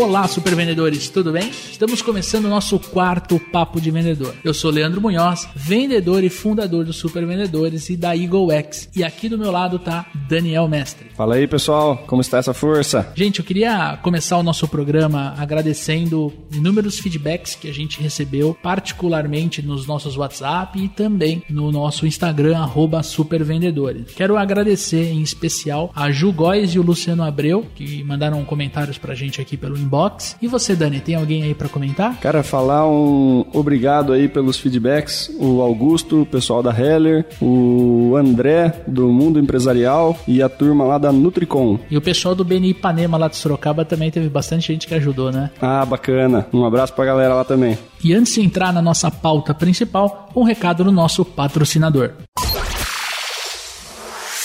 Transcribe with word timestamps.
Olá, 0.00 0.28
super 0.28 0.54
vendedores, 0.54 1.10
tudo 1.10 1.32
bem? 1.32 1.50
Estamos 1.50 2.00
começando 2.00 2.44
o 2.44 2.48
nosso 2.48 2.78
quarto 2.78 3.36
Papo 3.50 3.80
de 3.80 3.90
Vendedor. 3.90 4.32
Eu 4.44 4.54
sou 4.54 4.70
Leandro 4.70 5.00
Munhoz, 5.00 5.48
vendedor 5.56 6.22
e 6.22 6.28
fundador 6.28 6.84
do 6.84 6.92
Super 6.92 7.26
Vendedores 7.26 7.90
e 7.90 7.96
da 7.96 8.16
Eagle 8.16 8.52
X. 8.52 8.88
E 8.94 9.02
aqui 9.02 9.28
do 9.28 9.36
meu 9.36 9.50
lado 9.50 9.76
tá 9.76 10.06
Daniel 10.28 10.68
Mestre. 10.68 11.08
Fala 11.16 11.34
aí, 11.34 11.48
pessoal, 11.48 11.96
como 12.06 12.22
está 12.22 12.38
essa 12.38 12.54
força? 12.54 13.12
Gente, 13.16 13.40
eu 13.40 13.44
queria 13.44 13.98
começar 14.00 14.38
o 14.38 14.42
nosso 14.44 14.68
programa 14.68 15.34
agradecendo 15.36 16.32
inúmeros 16.52 17.00
feedbacks 17.00 17.56
que 17.56 17.68
a 17.68 17.74
gente 17.74 18.00
recebeu, 18.00 18.56
particularmente 18.62 19.62
nos 19.62 19.84
nossos 19.84 20.16
WhatsApp 20.16 20.80
e 20.80 20.88
também 20.88 21.42
no 21.50 21.72
nosso 21.72 22.06
Instagram, 22.06 22.56
arroba 22.56 23.02
supervendedores. 23.02 24.14
Quero 24.14 24.36
agradecer 24.36 25.10
em 25.10 25.22
especial 25.22 25.90
a 25.92 26.08
Ju 26.12 26.32
Góes 26.32 26.72
e 26.72 26.78
o 26.78 26.82
Luciano 26.82 27.24
Abreu, 27.24 27.66
que 27.74 28.04
mandaram 28.04 28.44
comentários 28.44 28.96
pra 28.96 29.12
gente 29.12 29.40
aqui 29.40 29.56
pelo 29.56 29.87
inbox. 29.88 30.36
E 30.40 30.46
você, 30.46 30.76
Dani, 30.76 31.00
tem 31.00 31.14
alguém 31.14 31.42
aí 31.42 31.54
para 31.54 31.68
comentar? 31.68 32.20
Cara, 32.20 32.42
falar 32.42 32.86
um 32.86 33.44
obrigado 33.52 34.12
aí 34.12 34.28
pelos 34.28 34.58
feedbacks, 34.58 35.34
o 35.40 35.62
Augusto, 35.62 36.22
o 36.22 36.26
pessoal 36.26 36.62
da 36.62 36.70
Heller, 36.70 37.26
o 37.40 38.14
André 38.16 38.82
do 38.86 39.08
Mundo 39.08 39.38
Empresarial 39.38 40.16
e 40.28 40.42
a 40.42 40.48
turma 40.48 40.84
lá 40.84 40.98
da 40.98 41.10
Nutricom. 41.10 41.78
E 41.90 41.96
o 41.96 42.02
pessoal 42.02 42.34
do 42.34 42.44
BNI 42.44 42.74
Panema 42.74 43.16
lá 43.16 43.28
de 43.28 43.36
Sorocaba 43.36 43.84
também 43.84 44.10
teve 44.10 44.28
bastante 44.28 44.68
gente 44.68 44.86
que 44.86 44.94
ajudou, 44.94 45.32
né? 45.32 45.50
Ah, 45.60 45.84
bacana. 45.84 46.46
Um 46.52 46.64
abraço 46.64 46.92
pra 46.92 47.06
galera 47.06 47.34
lá 47.34 47.44
também. 47.44 47.78
E 48.04 48.12
antes 48.12 48.34
de 48.34 48.42
entrar 48.42 48.72
na 48.72 48.82
nossa 48.82 49.10
pauta 49.10 49.54
principal, 49.54 50.28
um 50.36 50.42
recado 50.42 50.84
do 50.84 50.92
nosso 50.92 51.24
patrocinador. 51.24 52.12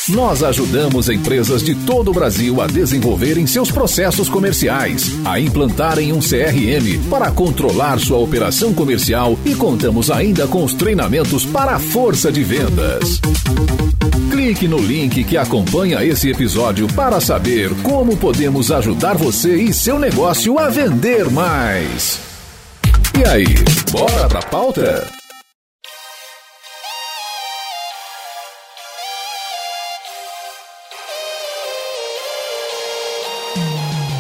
Nós 0.10 0.44
ajudamos 0.44 1.08
empresas 1.08 1.64
de 1.64 1.74
todo 1.74 2.12
o 2.12 2.14
Brasil 2.14 2.62
a 2.62 2.68
desenvolverem 2.68 3.48
seus 3.48 3.72
processos 3.72 4.28
comerciais, 4.28 5.10
a 5.24 5.40
implantarem 5.40 6.12
um 6.12 6.20
CRM 6.20 7.10
para 7.10 7.32
controlar 7.32 7.98
sua 8.00 8.18
operação 8.18 8.74
comercial 8.74 9.40
e 9.46 9.56
contamos 9.56 10.12
ainda 10.12 10.46
com 10.46 10.66
os 10.66 10.74
treinamentos 10.74 11.46
para 11.46 11.76
a 11.76 11.80
força 11.80 12.30
de 12.30 12.44
vendas. 12.44 13.22
Clique 14.30 14.68
no 14.68 14.78
link 14.78 15.24
que 15.24 15.38
acompanha 15.38 16.04
esse 16.04 16.30
episódio 16.30 16.86
para 16.90 17.22
saber 17.22 17.74
como 17.82 18.18
podemos 18.18 18.72
ajudar 18.72 19.16
você 19.16 19.56
e 19.56 19.72
seu 19.72 19.98
negócio 19.98 20.60
a 20.60 20.70
vender 20.70 21.30
mais. 21.30 22.20
E 23.18 23.26
aí, 23.26 23.46
bora 23.90 24.28
pra 24.28 24.42
pauta? 24.42 25.23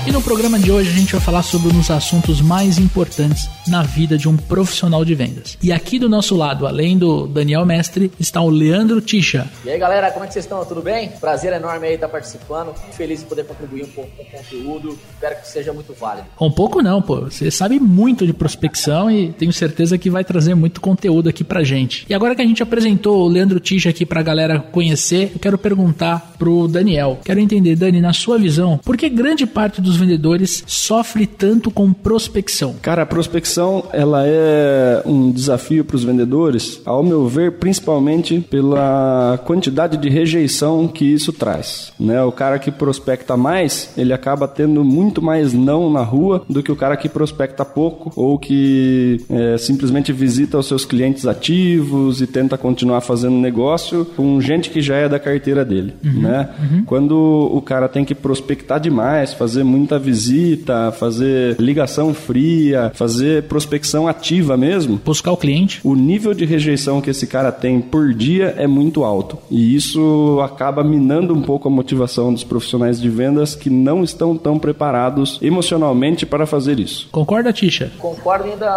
E 0.06 0.12
no 0.12 0.22
programa 0.22 0.60
de 0.60 0.70
hoje 0.70 0.90
a 0.90 0.94
gente 0.94 1.14
vai 1.14 1.22
falar 1.22 1.44
sobre 1.44 1.70
um 1.70 1.78
dos 1.78 1.90
assuntos 1.90 2.42
mais 2.42 2.78
importantes 2.78 3.50
na 3.66 3.84
vida 3.84 4.18
de 4.18 4.28
um 4.28 4.36
profissional 4.36 5.06
de 5.06 5.16
vendas. 5.16 5.58
E 5.64 5.72
aqui 5.72 5.98
do 5.98 6.10
nosso 6.10 6.36
lado, 6.36 6.68
além 6.68 6.98
do 6.98 7.26
Daniel 7.26 7.66
Mestre, 7.66 8.12
está 8.20 8.42
o 8.42 8.50
Leandro 8.50 9.00
Ticha. 9.00 9.48
E 9.64 9.70
aí 9.70 9.80
galera, 9.80 10.12
como 10.12 10.26
é 10.26 10.28
que 10.28 10.34
vocês 10.34 10.44
estão? 10.44 10.66
Tudo 10.66 10.82
bem? 10.82 11.08
Prazer 11.22 11.54
enorme 11.54 11.88
aí 11.88 11.94
estar 11.94 12.10
participando. 12.10 12.74
Feliz 12.92 13.22
em 13.22 13.26
poder 13.26 13.46
contribuir 13.46 13.84
um 13.86 13.88
pouco 13.88 14.10
com 14.18 14.24
o 14.24 14.26
conteúdo. 14.26 15.00
Espero 15.14 15.40
que 15.40 15.48
seja 15.48 15.72
muito 15.72 15.94
válido. 15.94 16.28
Um 16.40 16.52
pouco 16.52 16.82
não, 16.82 17.02
pô. 17.02 17.22
Você 17.22 17.50
sabe 17.50 17.80
muito 17.80 18.26
de 18.26 18.34
prospecção 18.34 19.10
e 19.10 19.32
tenho 19.32 19.54
certeza 19.54 19.98
que 19.98 20.10
vai 20.10 20.26
trazer 20.26 20.54
muito 20.54 20.82
conteúdo 20.82 21.30
aqui 21.30 21.46
pra 21.46 21.64
gente. 21.64 22.06
E 22.10 22.14
agora 22.14 22.36
que 22.36 22.42
a 22.42 22.46
gente 22.46 22.62
apresentou 22.62 23.24
o 23.24 23.30
Leandro 23.30 23.62
Ticha 23.62 23.90
aqui 23.90 24.06
pra 24.06 24.22
galera 24.22 24.60
conhecer, 24.60 25.32
eu 25.34 25.40
quero 25.40 25.58
perguntar 25.58 26.34
pro 26.38 26.68
Daniel. 26.68 27.22
Quero 27.24 27.40
entender, 27.40 27.78
Dani, 27.78 28.02
na 28.02 28.12
sua 28.12 28.38
visão, 28.38 28.78
por 28.84 28.98
que 28.98 29.08
grande 29.08 29.46
parte 29.46 29.82
dos 29.82 29.93
vendedores 29.96 30.64
sofre 30.68 31.26
tanto 31.26 31.72
com 31.72 31.92
prospecção? 31.94 32.76
Cara, 32.82 33.04
a 33.04 33.06
prospecção 33.06 33.86
ela 33.92 34.24
é 34.26 35.02
um 35.06 35.32
desafio 35.32 35.86
para 35.86 35.96
os 35.96 36.04
vendedores, 36.04 36.82
ao 36.86 37.04
meu 37.04 37.28
ver, 37.28 37.54
principalmente 37.54 38.40
pela 38.40 39.40
quantidade 39.46 39.98
de 39.98 40.10
rejeição 40.10 40.88
que 40.88 41.06
isso 41.06 41.32
traz. 41.32 41.92
Né? 42.00 42.22
O 42.24 42.32
cara 42.32 42.60
que 42.60 42.72
prospecta 42.72 43.36
mais, 43.38 43.92
ele 43.98 44.14
acaba 44.14 44.48
tendo 44.48 44.84
muito 44.84 45.22
mais 45.22 45.54
não 45.54 45.92
na 45.92 46.04
rua 46.04 46.44
do 46.50 46.62
que 46.62 46.72
o 46.72 46.76
cara 46.76 46.98
que 46.98 47.10
prospecta 47.10 47.66
pouco 47.66 48.12
ou 48.16 48.38
que 48.38 49.22
é, 49.30 49.58
simplesmente 49.58 50.12
visita 50.12 50.58
os 50.58 50.68
seus 50.68 50.86
clientes 50.86 51.26
ativos 51.26 52.22
e 52.22 52.28
tenta 52.28 52.58
continuar 52.58 53.02
fazendo 53.02 53.36
negócio 53.36 54.06
com 54.16 54.40
gente 54.42 54.70
que 54.70 54.82
já 54.82 54.96
é 54.96 55.10
da 55.10 55.20
carteira 55.20 55.64
dele. 55.64 55.94
Uhum, 56.04 56.22
né? 56.22 56.50
Uhum. 56.60 56.84
Quando 56.86 57.16
o 57.16 57.62
cara 57.62 57.88
tem 57.88 58.06
que 58.06 58.16
prospectar 58.16 58.80
demais, 58.80 59.34
fazer 59.34 59.64
muita 59.84 60.00
visita, 60.00 60.94
fazer 60.94 61.58
ligação 61.60 62.14
fria, 62.14 62.92
fazer 62.96 63.44
prospecção 63.44 64.08
ativa 64.08 64.56
mesmo. 64.56 65.00
Buscar 65.04 65.34
o 65.34 65.38
cliente. 65.38 65.82
O 65.84 65.94
nível 65.94 66.34
de 66.34 66.46
rejeição 66.46 67.02
que 67.02 67.10
esse 67.10 67.28
cara 67.28 67.52
tem 67.52 67.82
por 67.82 68.14
dia 68.14 68.56
é 68.58 68.66
muito 68.66 69.04
alto. 69.04 69.38
E 69.52 69.76
isso 69.76 70.40
acaba 70.42 70.84
minando 70.84 71.34
um 71.34 71.42
pouco 71.42 71.68
a 71.68 71.72
motivação 71.72 72.34
dos 72.34 72.46
profissionais 72.46 73.00
de 73.00 73.10
vendas 73.10 73.56
que 73.56 73.70
não 73.70 74.04
estão 74.04 74.38
tão 74.38 74.58
preparados 74.58 75.38
emocionalmente 75.42 76.26
para 76.26 76.46
fazer 76.46 76.80
isso. 76.80 77.10
Concorda, 77.12 77.52
Tisha? 77.52 77.92
Concordo 78.00 78.46
ainda 78.46 78.70